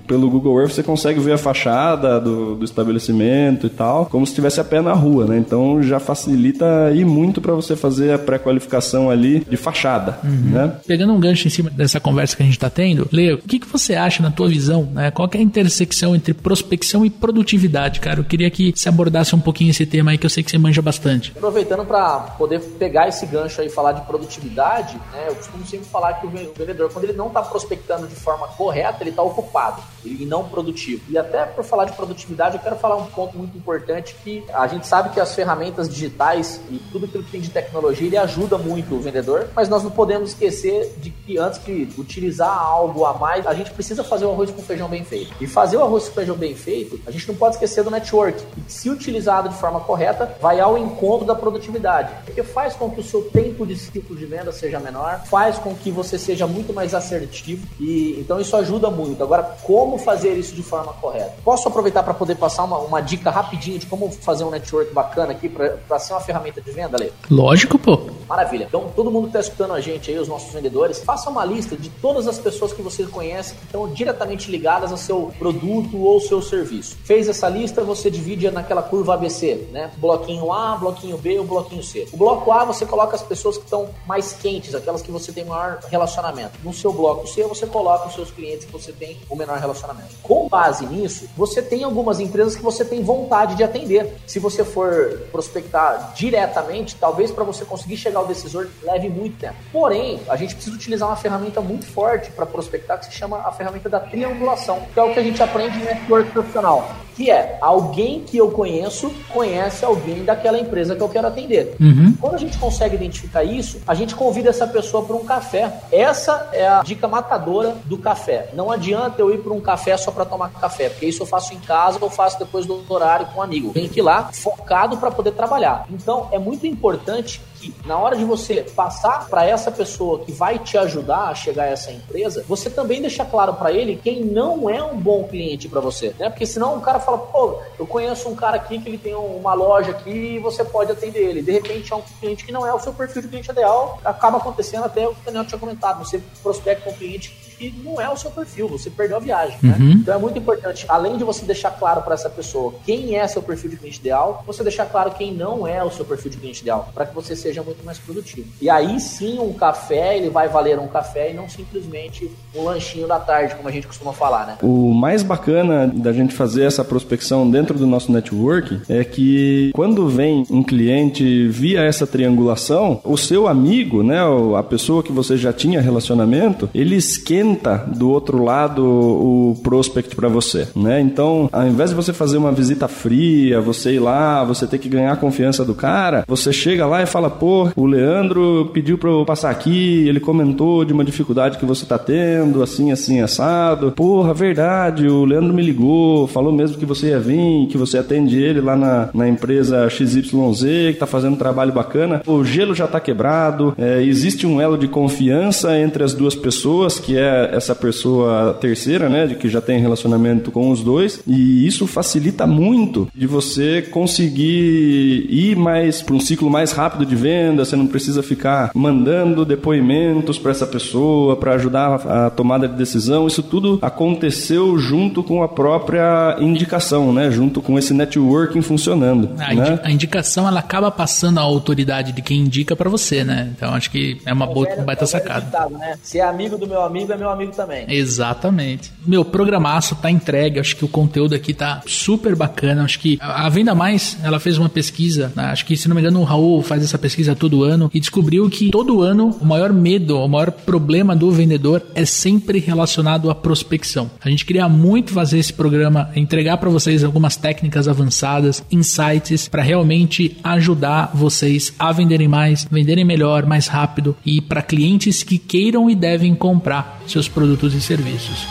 Pelo 0.06 0.30
Google 0.30 0.60
Earth 0.60 0.72
você 0.72 0.82
consegue 0.82 1.20
ver 1.20 1.32
a 1.32 1.38
fachada 1.38 2.20
do, 2.20 2.56
do 2.56 2.64
estabelecimento 2.64 3.66
e 3.66 3.70
tal, 3.70 4.06
como 4.06 4.26
se 4.26 4.32
estivesse 4.32 4.60
a 4.60 4.64
pé 4.64 4.80
na 4.80 4.92
rua, 4.92 5.26
né? 5.26 5.38
Então 5.38 5.82
já 5.82 5.98
facilita 5.98 6.92
e 6.94 7.04
muito 7.04 7.40
para 7.40 7.54
você 7.54 7.74
fazer 7.74 8.12
a 8.12 8.18
pré-qualificação 8.18 9.10
ali 9.10 9.40
de 9.48 9.56
fachada, 9.56 10.18
uhum. 10.22 10.50
né? 10.50 10.72
Pegando 10.86 11.12
um 11.12 11.20
gancho 11.20 11.46
em 11.46 11.50
cima 11.50 11.70
dessa 11.78 12.00
conversa 12.00 12.36
que 12.36 12.42
a 12.42 12.44
gente 12.44 12.56
está 12.56 12.68
tendo, 12.68 13.08
Leo, 13.12 13.36
o 13.36 13.38
que, 13.38 13.60
que 13.60 13.66
você 13.66 13.94
acha 13.94 14.20
na 14.20 14.32
tua 14.32 14.48
visão, 14.48 14.82
né? 14.92 15.12
Qual 15.12 15.28
é 15.32 15.38
a 15.38 15.40
intersecção 15.40 16.14
entre 16.14 16.34
prospecção 16.34 17.06
e 17.06 17.10
produtividade, 17.10 18.00
cara? 18.00 18.18
Eu 18.18 18.24
queria 18.24 18.50
que 18.50 18.72
você 18.74 18.88
abordasse 18.88 19.34
um 19.34 19.40
pouquinho 19.40 19.70
esse 19.70 19.86
tema 19.86 20.10
aí 20.10 20.18
que 20.18 20.26
eu 20.26 20.30
sei 20.30 20.42
que 20.42 20.50
você 20.50 20.58
manja 20.58 20.82
bastante. 20.82 21.32
Aproveitando 21.36 21.86
para 21.86 22.18
poder 22.36 22.60
pegar 22.78 23.08
esse 23.08 23.24
gancho 23.26 23.60
aí 23.60 23.68
e 23.68 23.70
falar 23.70 23.92
de 23.92 24.00
produtividade, 24.02 24.96
né? 25.12 25.26
Eu 25.28 25.36
costumo 25.36 25.64
sempre 25.64 25.86
falar 25.86 26.14
que 26.14 26.26
o 26.26 26.30
vendedor, 26.30 26.92
quando 26.92 27.04
ele 27.04 27.16
não 27.16 27.28
está 27.28 27.42
prospectando 27.42 28.08
de 28.08 28.16
forma 28.16 28.48
correta, 28.48 28.98
ele 29.00 29.10
está 29.10 29.22
ocupado 29.22 29.80
e 30.20 30.24
não 30.24 30.48
produtivo. 30.48 31.02
E 31.08 31.18
até 31.18 31.44
por 31.44 31.64
falar 31.64 31.84
de 31.84 31.92
produtividade, 31.92 32.56
eu 32.56 32.62
quero 32.62 32.76
falar 32.76 32.96
um 32.96 33.06
ponto 33.06 33.36
muito 33.36 33.56
importante 33.56 34.16
que 34.22 34.44
a 34.52 34.66
gente 34.66 34.86
sabe 34.86 35.10
que 35.10 35.20
as 35.20 35.34
ferramentas 35.34 35.88
digitais 35.88 36.60
e 36.70 36.78
tudo 36.90 37.06
aquilo 37.06 37.24
que 37.24 37.30
tem 37.30 37.40
de 37.40 37.50
tecnologia, 37.50 38.06
ele 38.06 38.16
ajuda 38.16 38.58
muito 38.58 38.94
o 38.94 39.00
vendedor, 39.00 39.48
mas 39.54 39.68
nós 39.68 39.82
não 39.82 39.90
podemos 39.90 40.30
esquecer 40.30 40.94
de 40.98 41.10
que 41.10 41.38
antes 41.38 41.58
que 41.58 41.88
utilizar 41.98 42.56
algo 42.56 43.04
a 43.04 43.14
mais, 43.14 43.46
a 43.46 43.54
gente 43.54 43.70
precisa 43.70 44.02
fazer 44.04 44.26
o 44.26 44.32
arroz 44.32 44.50
com 44.50 44.62
feijão 44.62 44.88
bem 44.88 45.04
feito. 45.04 45.32
E 45.40 45.46
fazer 45.46 45.76
o 45.76 45.82
arroz 45.82 46.08
com 46.08 46.14
feijão 46.14 46.36
bem 46.36 46.54
feito, 46.54 47.00
a 47.06 47.10
gente 47.10 47.26
não 47.28 47.34
pode 47.34 47.54
esquecer 47.54 47.82
do 47.82 47.90
network. 47.90 48.42
E 48.56 48.70
se 48.70 48.90
utilizado 48.90 49.48
de 49.48 49.54
forma 49.56 49.80
correta, 49.80 50.36
vai 50.40 50.60
ao 50.60 50.78
encontro 50.78 51.26
da 51.26 51.34
produtividade. 51.34 52.12
Porque 52.24 52.42
faz 52.42 52.74
com 52.74 52.90
que 52.90 53.00
o 53.00 53.04
seu 53.04 53.22
tempo 53.22 53.66
de 53.66 53.76
ciclo 53.76 54.16
de 54.16 54.26
venda 54.26 54.52
seja 54.52 54.78
menor, 54.78 55.22
faz 55.26 55.58
com 55.58 55.74
que 55.74 55.90
você 55.90 56.18
seja 56.18 56.46
muito 56.46 56.72
mais 56.72 56.94
assertivo 56.94 57.66
e 57.78 58.18
então 58.18 58.40
isso 58.40 58.56
ajuda 58.56 58.90
muito. 58.90 59.22
Agora, 59.22 59.42
como 59.62 59.97
como 59.98 60.04
fazer 60.04 60.34
isso 60.34 60.54
de 60.54 60.62
forma 60.62 60.92
correta? 60.94 61.34
Posso 61.44 61.68
aproveitar 61.68 62.02
para 62.02 62.14
poder 62.14 62.36
passar 62.36 62.64
uma, 62.64 62.78
uma 62.78 63.00
dica 63.00 63.30
rapidinho 63.30 63.78
de 63.78 63.86
como 63.86 64.10
fazer 64.10 64.44
um 64.44 64.50
network 64.50 64.92
bacana 64.92 65.32
aqui 65.32 65.48
para 65.48 65.98
ser 65.98 66.12
uma 66.12 66.20
ferramenta 66.20 66.60
de 66.60 66.70
venda, 66.70 66.96
Lê? 66.98 67.10
Lógico, 67.30 67.78
pô. 67.78 67.98
Maravilha. 68.28 68.64
Então, 68.64 68.90
todo 68.94 69.10
mundo 69.10 69.24
que 69.24 69.28
está 69.30 69.40
escutando 69.40 69.74
a 69.74 69.80
gente 69.80 70.10
aí, 70.10 70.18
os 70.18 70.28
nossos 70.28 70.52
vendedores, 70.52 71.02
faça 71.02 71.28
uma 71.28 71.44
lista 71.44 71.76
de 71.76 71.88
todas 71.88 72.28
as 72.28 72.38
pessoas 72.38 72.72
que 72.72 72.82
você 72.82 73.04
conhece 73.06 73.54
que 73.54 73.64
estão 73.64 73.88
diretamente 73.88 74.50
ligadas 74.50 74.92
ao 74.92 74.98
seu 74.98 75.32
produto 75.38 75.98
ou 75.98 76.20
seu 76.20 76.40
serviço. 76.40 76.96
Fez 77.04 77.28
essa 77.28 77.48
lista, 77.48 77.82
você 77.82 78.10
divide 78.10 78.50
naquela 78.50 78.82
curva 78.82 79.14
ABC, 79.14 79.68
né? 79.72 79.90
Bloquinho 79.96 80.52
A, 80.52 80.76
bloquinho 80.76 81.16
B 81.18 81.34
e 81.34 81.38
o 81.38 81.44
bloquinho 81.44 81.82
C. 81.82 82.06
O 82.12 82.16
bloco 82.16 82.52
A, 82.52 82.64
você 82.64 82.84
coloca 82.86 83.16
as 83.16 83.22
pessoas 83.22 83.56
que 83.56 83.64
estão 83.64 83.88
mais 84.06 84.32
quentes, 84.32 84.74
aquelas 84.74 85.02
que 85.02 85.10
você 85.10 85.32
tem 85.32 85.44
maior 85.44 85.80
relacionamento. 85.88 86.52
No 86.62 86.72
seu 86.72 86.92
bloco 86.92 87.26
C, 87.26 87.42
você 87.44 87.66
coloca 87.66 88.08
os 88.08 88.14
seus 88.14 88.30
clientes 88.30 88.66
que 88.66 88.72
você 88.72 88.92
tem 88.92 89.16
o 89.28 89.36
menor 89.36 89.58
relacionamento. 89.58 89.77
Com 90.22 90.48
base 90.48 90.86
nisso, 90.86 91.28
você 91.36 91.62
tem 91.62 91.84
algumas 91.84 92.20
empresas 92.20 92.56
que 92.56 92.62
você 92.62 92.84
tem 92.84 93.02
vontade 93.02 93.54
de 93.54 93.64
atender. 93.64 94.16
Se 94.26 94.38
você 94.38 94.64
for 94.64 95.20
prospectar 95.30 96.12
diretamente, 96.14 96.96
talvez 96.96 97.30
para 97.30 97.44
você 97.44 97.64
conseguir 97.64 97.96
chegar 97.96 98.20
ao 98.20 98.26
decisor 98.26 98.68
leve 98.82 99.08
muito 99.08 99.38
tempo. 99.38 99.56
Porém, 99.72 100.20
a 100.28 100.36
gente 100.36 100.54
precisa 100.54 100.76
utilizar 100.76 101.08
uma 101.08 101.16
ferramenta 101.16 101.60
muito 101.60 101.86
forte 101.86 102.30
para 102.30 102.46
prospectar 102.46 102.98
que 102.98 103.06
se 103.06 103.12
chama 103.12 103.38
a 103.38 103.52
ferramenta 103.52 103.88
da 103.88 104.00
triangulação, 104.00 104.82
que 104.92 104.98
é 104.98 105.02
o 105.02 105.12
que 105.12 105.20
a 105.20 105.22
gente 105.22 105.42
aprende 105.42 105.78
no 105.78 105.84
network 105.84 106.30
profissional 106.30 106.88
que 107.18 107.32
é 107.32 107.58
alguém 107.60 108.20
que 108.20 108.38
eu 108.38 108.52
conheço 108.52 109.10
conhece 109.28 109.84
alguém 109.84 110.24
daquela 110.24 110.56
empresa 110.56 110.94
que 110.94 111.02
eu 111.02 111.08
quero 111.08 111.26
atender. 111.26 111.74
Uhum. 111.80 112.14
Quando 112.20 112.36
a 112.36 112.38
gente 112.38 112.56
consegue 112.58 112.94
identificar 112.94 113.42
isso, 113.42 113.80
a 113.88 113.92
gente 113.92 114.14
convida 114.14 114.50
essa 114.50 114.68
pessoa 114.68 115.04
para 115.04 115.16
um 115.16 115.24
café. 115.24 115.80
Essa 115.90 116.48
é 116.52 116.68
a 116.68 116.80
dica 116.80 117.08
matadora 117.08 117.76
do 117.86 117.98
café. 117.98 118.50
Não 118.54 118.70
adianta 118.70 119.20
eu 119.20 119.34
ir 119.34 119.38
para 119.38 119.52
um 119.52 119.60
café 119.60 119.96
só 119.96 120.12
para 120.12 120.24
tomar 120.24 120.50
café, 120.50 120.90
porque 120.90 121.06
isso 121.06 121.24
eu 121.24 121.26
faço 121.26 121.52
em 121.52 121.58
casa 121.58 121.98
ou 122.00 122.08
faço 122.08 122.38
depois 122.38 122.64
do 122.64 122.80
horário 122.88 123.26
com 123.26 123.40
um 123.40 123.42
amigo. 123.42 123.72
Tem 123.72 123.88
que 123.88 123.98
ir 123.98 124.02
lá 124.02 124.30
focado 124.32 124.96
para 124.98 125.10
poder 125.10 125.32
trabalhar. 125.32 125.86
Então 125.90 126.28
é 126.30 126.38
muito 126.38 126.68
importante 126.68 127.40
na 127.84 127.98
hora 127.98 128.16
de 128.16 128.24
você 128.24 128.62
passar 128.62 129.28
para 129.28 129.44
essa 129.44 129.70
pessoa 129.70 130.20
que 130.20 130.32
vai 130.32 130.58
te 130.58 130.76
ajudar 130.78 131.28
a 131.28 131.34
chegar 131.34 131.64
a 131.64 131.68
essa 131.68 131.90
empresa, 131.90 132.44
você 132.48 132.70
também 132.70 133.00
deixa 133.00 133.24
claro 133.24 133.54
para 133.54 133.72
ele 133.72 133.96
quem 134.02 134.24
não 134.24 134.68
é 134.68 134.82
um 134.82 134.96
bom 134.96 135.24
cliente 135.24 135.68
para 135.68 135.80
você, 135.80 136.14
né? 136.18 136.28
Porque 136.28 136.46
senão 136.46 136.76
o 136.76 136.80
cara 136.80 137.00
fala, 137.00 137.18
pô, 137.18 137.58
eu 137.78 137.86
conheço 137.86 138.28
um 138.28 138.34
cara 138.34 138.56
aqui 138.56 138.78
que 138.78 138.88
ele 138.88 138.98
tem 138.98 139.14
uma 139.14 139.54
loja 139.54 139.90
aqui 139.90 140.10
e 140.10 140.38
você 140.38 140.64
pode 140.64 140.92
atender 140.92 141.20
ele. 141.20 141.42
De 141.42 141.52
repente 141.52 141.92
é 141.92 141.96
um 141.96 142.02
cliente 142.20 142.44
que 142.44 142.52
não 142.52 142.66
é 142.66 142.72
o 142.72 142.80
seu 142.80 142.92
perfil 142.92 143.22
de 143.22 143.28
cliente 143.28 143.50
ideal, 143.50 143.98
acaba 144.04 144.38
acontecendo 144.38 144.84
até 144.84 145.06
o 145.06 145.14
que 145.14 145.20
o 145.20 145.24
Daniel 145.24 145.44
tinha 145.44 145.58
comentado, 145.58 146.04
você 146.04 146.22
prospecta 146.42 146.90
um 146.90 146.92
cliente 146.92 147.47
que 147.58 147.74
não 147.84 148.00
é 148.00 148.08
o 148.08 148.16
seu 148.16 148.30
perfil, 148.30 148.68
você 148.68 148.88
perdeu 148.88 149.16
a 149.16 149.20
viagem, 149.20 149.58
né? 149.62 149.76
uhum. 149.78 149.90
Então 149.92 150.14
é 150.14 150.18
muito 150.18 150.38
importante, 150.38 150.86
além 150.88 151.16
de 151.16 151.24
você 151.24 151.44
deixar 151.44 151.72
claro 151.72 152.02
para 152.02 152.14
essa 152.14 152.30
pessoa 152.30 152.74
quem 152.86 153.16
é 153.16 153.26
seu 153.26 153.42
perfil 153.42 153.70
de 153.70 153.76
cliente 153.76 153.98
ideal, 153.98 154.44
você 154.46 154.62
deixar 154.62 154.86
claro 154.86 155.10
quem 155.10 155.34
não 155.34 155.66
é 155.66 155.82
o 155.82 155.90
seu 155.90 156.04
perfil 156.04 156.30
de 156.30 156.36
cliente 156.36 156.62
ideal, 156.62 156.90
para 156.94 157.04
que 157.04 157.14
você 157.14 157.34
seja 157.34 157.62
muito 157.62 157.84
mais 157.84 157.98
produtivo. 157.98 158.46
E 158.60 158.70
aí 158.70 159.00
sim, 159.00 159.38
um 159.38 159.52
café, 159.52 160.16
ele 160.16 160.30
vai 160.30 160.48
valer 160.48 160.78
um 160.78 160.86
café 160.86 161.32
e 161.32 161.34
não 161.34 161.48
simplesmente 161.48 162.30
um 162.54 162.62
lanchinho 162.62 163.08
da 163.08 163.18
tarde, 163.18 163.56
como 163.56 163.68
a 163.68 163.72
gente 163.72 163.86
costuma 163.86 164.12
falar, 164.12 164.46
né? 164.46 164.58
O 164.62 164.94
mais 164.94 165.22
bacana 165.22 165.86
da 165.86 166.12
gente 166.12 166.34
fazer 166.34 166.64
essa 166.64 166.84
prospecção 166.84 167.50
dentro 167.50 167.76
do 167.76 167.86
nosso 167.86 168.12
network 168.12 168.80
é 168.88 169.02
que 169.02 169.70
quando 169.74 170.08
vem 170.08 170.44
um 170.50 170.62
cliente 170.62 171.48
via 171.48 171.82
essa 171.82 172.06
triangulação, 172.06 173.00
o 173.04 173.16
seu 173.16 173.48
amigo, 173.48 174.02
né, 174.02 174.18
a 174.56 174.62
pessoa 174.62 175.02
que 175.02 175.10
você 175.10 175.36
já 175.36 175.52
tinha 175.52 175.80
relacionamento, 175.80 176.68
ele 176.74 176.94
esquenta 176.96 177.47
do 177.86 178.10
outro 178.10 178.42
lado 178.42 178.84
o 178.84 179.56
prospect 179.62 180.14
para 180.14 180.28
você, 180.28 180.68
né? 180.74 181.00
Então, 181.00 181.48
ao 181.52 181.66
invés 181.66 181.90
de 181.90 181.96
você 181.96 182.12
fazer 182.12 182.36
uma 182.36 182.52
visita 182.52 182.88
fria, 182.88 183.60
você 183.60 183.94
ir 183.94 184.00
lá, 184.00 184.44
você 184.44 184.66
ter 184.66 184.78
que 184.78 184.88
ganhar 184.88 185.12
a 185.12 185.16
confiança 185.16 185.64
do 185.64 185.74
cara, 185.74 186.24
você 186.26 186.52
chega 186.52 186.86
lá 186.86 187.02
e 187.02 187.06
fala: 187.06 187.30
"Pô, 187.30 187.68
o 187.76 187.86
Leandro 187.86 188.70
pediu 188.72 188.98
para 188.98 189.10
eu 189.10 189.24
passar 189.24 189.50
aqui, 189.50 190.06
ele 190.08 190.20
comentou 190.20 190.84
de 190.84 190.92
uma 190.92 191.04
dificuldade 191.04 191.58
que 191.58 191.64
você 191.64 191.84
tá 191.86 191.98
tendo, 191.98 192.62
assim, 192.62 192.92
assim, 192.92 193.20
assado. 193.20 193.92
Porra, 193.92 194.34
verdade, 194.34 195.06
o 195.06 195.24
Leandro 195.24 195.52
me 195.52 195.62
ligou, 195.62 196.26
falou 196.26 196.52
mesmo 196.52 196.78
que 196.78 196.86
você 196.86 197.08
ia 197.08 197.20
vir, 197.20 197.66
que 197.68 197.78
você 197.78 197.98
atende 197.98 198.40
ele 198.40 198.60
lá 198.60 198.76
na, 198.76 199.10
na 199.12 199.28
empresa 199.28 199.88
XYZ, 199.88 200.92
que 200.92 200.96
tá 200.98 201.06
fazendo 201.06 201.34
um 201.34 201.38
trabalho 201.38 201.72
bacana. 201.72 202.22
O 202.26 202.44
gelo 202.44 202.74
já 202.74 202.86
tá 202.86 203.00
quebrado, 203.00 203.74
é, 203.78 204.02
existe 204.02 204.46
um 204.46 204.60
elo 204.60 204.76
de 204.78 204.88
confiança 204.88 205.78
entre 205.78 206.02
as 206.02 206.14
duas 206.14 206.34
pessoas, 206.34 206.98
que 206.98 207.16
é 207.16 207.37
essa 207.52 207.74
pessoa 207.74 208.54
terceira, 208.60 209.08
né, 209.08 209.26
de 209.26 209.34
que 209.34 209.48
já 209.48 209.60
tem 209.60 209.80
relacionamento 209.80 210.50
com 210.50 210.70
os 210.70 210.82
dois, 210.82 211.20
e 211.26 211.66
isso 211.66 211.86
facilita 211.86 212.46
muito 212.46 213.08
de 213.14 213.26
você 213.26 213.82
conseguir 213.82 215.26
ir 215.28 215.56
mais 215.56 216.02
para 216.02 216.14
um 216.14 216.20
ciclo 216.20 216.50
mais 216.50 216.72
rápido 216.72 217.04
de 217.04 217.16
venda, 217.16 217.64
você 217.64 217.76
não 217.76 217.86
precisa 217.86 218.22
ficar 218.22 218.70
mandando 218.74 219.44
depoimentos 219.44 220.38
para 220.38 220.50
essa 220.50 220.66
pessoa 220.66 221.36
para 221.36 221.54
ajudar 221.54 221.94
a 222.06 222.30
tomada 222.30 222.68
de 222.68 222.74
decisão. 222.74 223.26
Isso 223.26 223.42
tudo 223.42 223.78
aconteceu 223.82 224.78
junto 224.78 225.22
com 225.22 225.42
a 225.42 225.48
própria 225.48 226.36
indicação, 226.40 227.12
né, 227.12 227.30
junto 227.30 227.60
com 227.60 227.78
esse 227.78 227.92
networking 227.94 228.62
funcionando. 228.62 229.30
A, 229.38 229.54
né? 229.54 229.70
indi 229.72 229.80
a 229.82 229.90
indicação 229.90 230.46
ela 230.46 230.60
acaba 230.60 230.90
passando 230.90 231.38
a 231.38 231.42
autoridade 231.42 232.12
de 232.12 232.22
quem 232.22 232.40
indica 232.40 232.74
para 232.76 232.88
você, 232.88 233.24
né? 233.24 233.50
Então 233.56 233.74
acho 233.74 233.90
que 233.90 234.20
é 234.24 234.32
uma 234.32 234.46
boa, 234.46 234.66
baita 234.84 235.04
é 235.04 235.06
sacada. 235.06 235.46
Ditado, 235.46 235.78
né? 235.78 235.98
Se 236.02 236.18
é 236.18 236.22
amigo 236.22 236.56
do 236.56 236.66
meu 236.66 236.82
amigo, 236.82 237.12
é 237.12 237.16
meu 237.16 237.27
amigo 237.28 237.52
também. 237.52 237.84
Exatamente. 237.88 238.92
Meu 239.06 239.24
programaço 239.24 239.94
tá 239.96 240.10
entregue, 240.10 240.60
acho 240.60 240.76
que 240.76 240.84
o 240.84 240.88
conteúdo 240.88 241.34
aqui 241.34 241.52
tá 241.54 241.82
super 241.86 242.34
bacana, 242.34 242.84
acho 242.84 242.98
que 242.98 243.18
a 243.20 243.48
Venda 243.48 243.74
Mais, 243.74 244.16
ela 244.22 244.38
fez 244.38 244.58
uma 244.58 244.68
pesquisa, 244.68 245.32
né? 245.34 245.44
acho 245.44 245.64
que 245.64 245.76
se 245.76 245.88
não 245.88 245.94
me 245.94 246.00
engano 246.00 246.20
o 246.20 246.24
Raul 246.24 246.62
faz 246.62 246.82
essa 246.82 246.98
pesquisa 246.98 247.34
todo 247.34 247.64
ano 247.64 247.90
e 247.92 248.00
descobriu 248.00 248.48
que 248.48 248.70
todo 248.70 249.02
ano 249.02 249.36
o 249.40 249.44
maior 249.44 249.72
medo, 249.72 250.18
o 250.18 250.28
maior 250.28 250.50
problema 250.50 251.14
do 251.14 251.30
vendedor 251.30 251.82
é 251.94 252.04
sempre 252.04 252.58
relacionado 252.58 253.30
à 253.30 253.34
prospecção. 253.34 254.10
A 254.22 254.28
gente 254.28 254.44
queria 254.44 254.68
muito 254.68 255.12
fazer 255.12 255.38
esse 255.38 255.52
programa, 255.52 256.10
entregar 256.14 256.56
para 256.58 256.70
vocês 256.70 257.04
algumas 257.04 257.36
técnicas 257.36 257.88
avançadas, 257.88 258.62
insights 258.70 259.48
para 259.48 259.62
realmente 259.62 260.36
ajudar 260.42 261.10
vocês 261.14 261.72
a 261.78 261.92
venderem 261.92 262.28
mais, 262.28 262.66
venderem 262.70 263.04
melhor, 263.04 263.46
mais 263.46 263.66
rápido 263.66 264.16
e 264.24 264.40
para 264.40 264.62
clientes 264.62 265.22
que 265.22 265.38
queiram 265.38 265.88
e 265.88 265.94
devem 265.94 266.34
comprar 266.34 267.02
seus 267.18 267.28
produtos 267.28 267.74
e 267.74 267.80
serviços. 267.80 268.46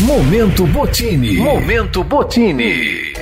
Momento 0.00 0.64
Botini. 0.68 1.38
Momento 1.38 2.04
Botini. 2.04 3.12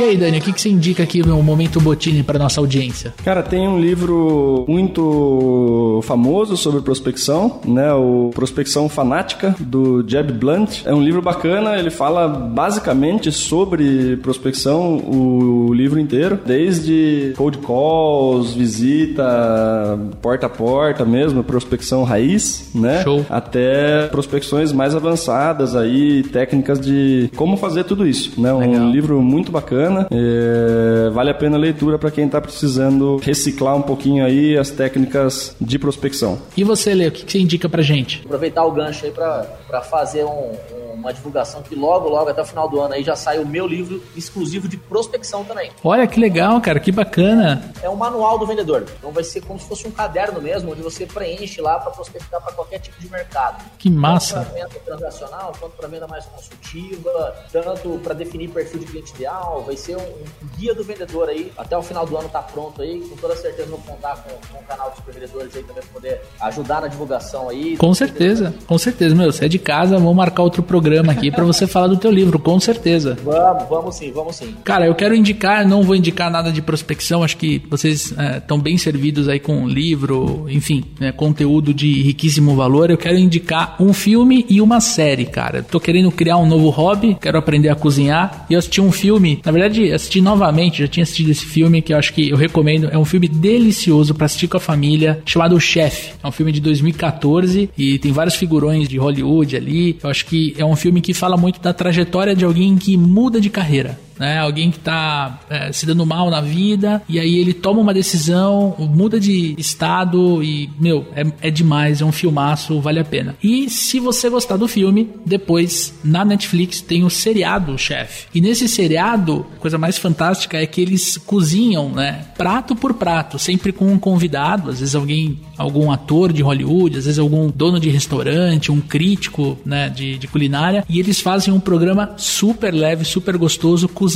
E 0.00 0.02
aí, 0.02 0.16
Dani, 0.16 0.38
o 0.38 0.40
que, 0.40 0.50
que 0.54 0.62
você 0.62 0.70
indica 0.70 1.02
aqui 1.02 1.20
no 1.20 1.42
Momento 1.42 1.78
Botini 1.78 2.22
para 2.22 2.38
nossa 2.38 2.58
audiência? 2.58 3.12
Cara, 3.22 3.42
tem 3.42 3.68
um 3.68 3.78
livro 3.78 4.64
muito 4.66 6.00
famoso 6.04 6.56
sobre 6.56 6.80
prospecção, 6.80 7.60
né? 7.66 7.92
O 7.92 8.30
Prospecção 8.34 8.88
Fanática, 8.88 9.54
do 9.60 10.02
Jeb 10.08 10.32
Blunt. 10.32 10.86
É 10.86 10.94
um 10.94 11.02
livro 11.02 11.20
bacana, 11.20 11.76
ele 11.76 11.90
fala 11.90 12.26
basicamente 12.26 13.30
sobre 13.30 14.16
prospecção 14.22 14.96
o 15.06 15.70
livro 15.74 16.00
inteiro, 16.00 16.38
desde 16.46 17.34
cold 17.36 17.58
calls, 17.58 18.54
visita, 18.54 19.98
porta 20.22 20.46
a 20.46 20.48
porta 20.48 21.04
mesmo, 21.04 21.44
prospecção 21.44 22.04
raiz, 22.04 22.70
né? 22.74 23.02
Show. 23.02 23.26
Até 23.28 24.06
prospecções 24.06 24.72
mais 24.72 24.94
avançadas 24.94 25.76
aí, 25.76 26.22
técnicas 26.22 26.80
de 26.80 27.30
como 27.36 27.58
fazer 27.58 27.84
tudo 27.84 28.08
isso, 28.08 28.40
né? 28.40 28.50
Um 28.50 28.60
Legal. 28.60 28.88
livro 28.88 29.20
muito 29.20 29.52
bacana 29.52 29.89
bacana. 29.90 30.08
É, 30.10 31.10
vale 31.10 31.30
a 31.30 31.34
pena 31.34 31.56
a 31.56 31.60
leitura 31.60 31.98
para 31.98 32.10
quem 32.10 32.26
está 32.26 32.40
precisando 32.40 33.16
reciclar 33.18 33.76
um 33.76 33.82
pouquinho 33.82 34.24
aí 34.24 34.56
as 34.56 34.70
técnicas 34.70 35.56
de 35.60 35.78
prospecção. 35.78 36.38
E 36.56 36.64
você, 36.64 36.94
Lê, 36.94 37.08
o 37.08 37.12
que, 37.12 37.24
que 37.24 37.32
você 37.32 37.38
indica 37.38 37.68
para 37.68 37.82
gente? 37.82 38.22
Aproveitar 38.24 38.64
o 38.64 38.72
gancho 38.72 39.04
aí 39.04 39.12
para 39.12 39.82
fazer 39.82 40.24
um, 40.24 40.52
uma 41.00 41.12
divulgação 41.12 41.62
que 41.62 41.74
logo, 41.74 42.08
logo, 42.08 42.30
até 42.30 42.42
o 42.42 42.44
final 42.44 42.68
do 42.68 42.80
ano 42.80 42.94
aí 42.94 43.02
já 43.02 43.16
sai 43.16 43.38
o 43.38 43.46
meu 43.46 43.66
livro 43.66 44.02
exclusivo 44.16 44.68
de 44.68 44.76
prospecção 44.76 45.44
também. 45.44 45.70
Olha 45.82 46.06
que 46.06 46.20
legal, 46.20 46.60
cara, 46.60 46.78
que 46.78 46.92
bacana. 46.92 47.72
É 47.82 47.88
um 47.88 47.96
manual 47.96 48.38
do 48.38 48.46
vendedor. 48.46 48.84
Então 48.98 49.10
vai 49.10 49.24
ser 49.24 49.40
como 49.42 49.58
se 49.58 49.66
fosse 49.66 49.88
um 49.88 49.90
caderno 49.90 50.40
mesmo, 50.40 50.70
onde 50.70 50.82
você 50.82 51.06
preenche 51.06 51.60
lá 51.60 51.78
para 51.78 51.90
prospectar 51.90 52.40
para 52.40 52.52
qualquer 52.52 52.78
tipo 52.78 53.00
de 53.00 53.10
mercado. 53.10 53.64
Que 53.78 53.90
massa. 53.90 54.36
Tanto 54.36 54.50
para 54.50 54.60
venda 54.60 54.80
transacional, 54.84 55.52
quanto 55.58 55.72
para 55.72 55.88
venda 55.88 56.06
mais 56.06 56.26
consultiva, 56.26 57.34
tanto 57.50 57.98
para 58.02 58.14
definir 58.14 58.50
perfil 58.50 58.80
de 58.80 58.86
cliente 58.86 59.14
ideal, 59.14 59.62
vai 59.64 59.76
ser 59.80 59.96
um, 59.96 60.00
um, 60.00 60.58
guia 60.58 60.74
do 60.74 60.84
vendedor 60.84 61.28
aí. 61.28 61.50
Até 61.56 61.76
o 61.76 61.82
final 61.82 62.06
do 62.06 62.16
ano 62.16 62.28
tá 62.28 62.40
pronto 62.42 62.82
aí. 62.82 63.00
Com 63.00 63.16
toda 63.16 63.36
certeza 63.36 63.68
vou 63.68 63.78
contar 63.78 64.16
com, 64.16 64.30
com 64.52 64.62
o 64.62 64.64
canal 64.64 64.90
dos 64.90 65.14
vendedores 65.14 65.54
aí 65.56 65.62
também 65.62 65.82
pra 65.82 65.92
poder 65.92 66.20
ajudar 66.40 66.82
na 66.82 66.88
divulgação 66.88 67.48
aí. 67.48 67.76
Com 67.76 67.92
certeza, 67.94 68.54
com 68.66 68.78
certeza. 68.78 69.14
Meu, 69.14 69.32
você 69.32 69.46
é 69.46 69.48
de 69.48 69.58
casa, 69.58 69.98
vamos 69.98 70.16
marcar 70.16 70.42
outro 70.42 70.62
programa 70.62 71.12
aqui 71.12 71.30
para 71.30 71.44
você 71.44 71.66
falar 71.66 71.86
do 71.86 71.96
teu 71.96 72.10
livro, 72.10 72.38
com 72.38 72.58
certeza. 72.60 73.16
Vamos, 73.24 73.68
vamos 73.68 73.94
sim, 73.94 74.12
vamos 74.12 74.36
sim. 74.36 74.54
Cara, 74.64 74.86
eu 74.86 74.94
quero 74.94 75.14
indicar, 75.14 75.66
não 75.66 75.82
vou 75.82 75.96
indicar 75.96 76.30
nada 76.30 76.52
de 76.52 76.60
prospecção, 76.60 77.22
acho 77.22 77.36
que 77.36 77.62
vocês 77.70 78.12
estão 78.36 78.58
é, 78.58 78.60
bem 78.60 78.76
servidos 78.76 79.28
aí 79.28 79.40
com 79.40 79.66
livro, 79.66 80.46
enfim, 80.48 80.84
né, 80.98 81.12
conteúdo 81.12 81.72
de 81.72 82.02
riquíssimo 82.02 82.54
valor. 82.54 82.90
Eu 82.90 82.98
quero 82.98 83.18
indicar 83.18 83.76
um 83.80 83.92
filme 83.92 84.44
e 84.48 84.60
uma 84.60 84.80
série, 84.80 85.24
cara. 85.24 85.62
Tô 85.62 85.80
querendo 85.80 86.10
criar 86.10 86.36
um 86.36 86.46
novo 86.46 86.68
hobby, 86.70 87.16
quero 87.20 87.38
aprender 87.38 87.68
a 87.68 87.74
cozinhar 87.74 88.46
e 88.48 88.54
eu 88.54 88.58
assisti 88.58 88.80
um 88.80 88.92
filme, 88.92 89.40
na 89.44 89.52
verdade, 89.52 89.59
assisti 89.66 90.20
novamente, 90.20 90.80
já 90.80 90.88
tinha 90.88 91.02
assistido 91.02 91.30
esse 91.30 91.44
filme 91.44 91.82
que 91.82 91.92
eu 91.92 91.98
acho 91.98 92.12
que 92.12 92.28
eu 92.28 92.36
recomendo. 92.36 92.88
É 92.90 92.98
um 92.98 93.04
filme 93.04 93.28
delicioso 93.28 94.14
para 94.14 94.26
assistir 94.26 94.48
com 94.48 94.56
a 94.56 94.60
família, 94.60 95.22
chamado 95.24 95.54
O 95.54 95.60
Chef. 95.60 96.12
É 96.22 96.26
um 96.26 96.32
filme 96.32 96.52
de 96.52 96.60
2014 96.60 97.70
e 97.76 97.98
tem 97.98 98.12
vários 98.12 98.34
figurões 98.34 98.88
de 98.88 98.98
Hollywood 98.98 99.56
ali. 99.56 99.98
Eu 100.02 100.10
acho 100.10 100.26
que 100.26 100.54
é 100.58 100.64
um 100.64 100.76
filme 100.76 101.00
que 101.00 101.14
fala 101.14 101.36
muito 101.36 101.60
da 101.60 101.72
trajetória 101.72 102.34
de 102.34 102.44
alguém 102.44 102.76
que 102.76 102.96
muda 102.96 103.40
de 103.40 103.50
carreira 103.50 103.98
né? 104.20 104.38
Alguém 104.38 104.70
que 104.70 104.76
está 104.76 105.40
é, 105.48 105.72
se 105.72 105.86
dando 105.86 106.04
mal 106.04 106.28
na 106.28 106.42
vida 106.42 107.02
e 107.08 107.18
aí 107.18 107.38
ele 107.38 107.54
toma 107.54 107.80
uma 107.80 107.94
decisão, 107.94 108.76
muda 108.78 109.18
de 109.18 109.54
estado 109.56 110.44
e, 110.44 110.68
meu, 110.78 111.06
é, 111.16 111.48
é 111.48 111.50
demais, 111.50 112.02
é 112.02 112.04
um 112.04 112.12
filmaço, 112.12 112.78
vale 112.82 113.00
a 113.00 113.04
pena. 113.04 113.34
E 113.42 113.70
se 113.70 113.98
você 113.98 114.28
gostar 114.28 114.58
do 114.58 114.68
filme, 114.68 115.08
depois 115.24 115.94
na 116.04 116.22
Netflix 116.22 116.82
tem 116.82 117.02
o 117.02 117.08
seriado 117.08 117.78
Chefe. 117.78 118.26
E 118.34 118.42
nesse 118.42 118.68
seriado, 118.68 119.46
a 119.56 119.58
coisa 119.58 119.78
mais 119.78 119.96
fantástica 119.96 120.58
é 120.58 120.66
que 120.66 120.82
eles 120.82 121.16
cozinham, 121.16 121.88
né? 121.88 122.26
Prato 122.36 122.76
por 122.76 122.92
prato, 122.94 123.38
sempre 123.38 123.72
com 123.72 123.90
um 123.90 123.98
convidado, 123.98 124.70
às 124.70 124.80
vezes 124.80 124.94
alguém, 124.94 125.40
algum 125.56 125.90
ator 125.90 126.30
de 126.30 126.42
Hollywood, 126.42 126.98
às 126.98 127.06
vezes 127.06 127.18
algum 127.18 127.48
dono 127.48 127.80
de 127.80 127.88
restaurante, 127.88 128.70
um 128.70 128.82
crítico, 128.82 129.56
né, 129.64 129.88
de, 129.88 130.18
de 130.18 130.28
culinária, 130.28 130.84
e 130.88 130.98
eles 131.00 131.20
fazem 131.20 131.54
um 131.54 131.60
programa 131.60 132.12
super 132.18 132.74
leve, 132.74 133.04
super 133.04 133.38
gostoso, 133.38 133.88
cozinhando 133.88 134.09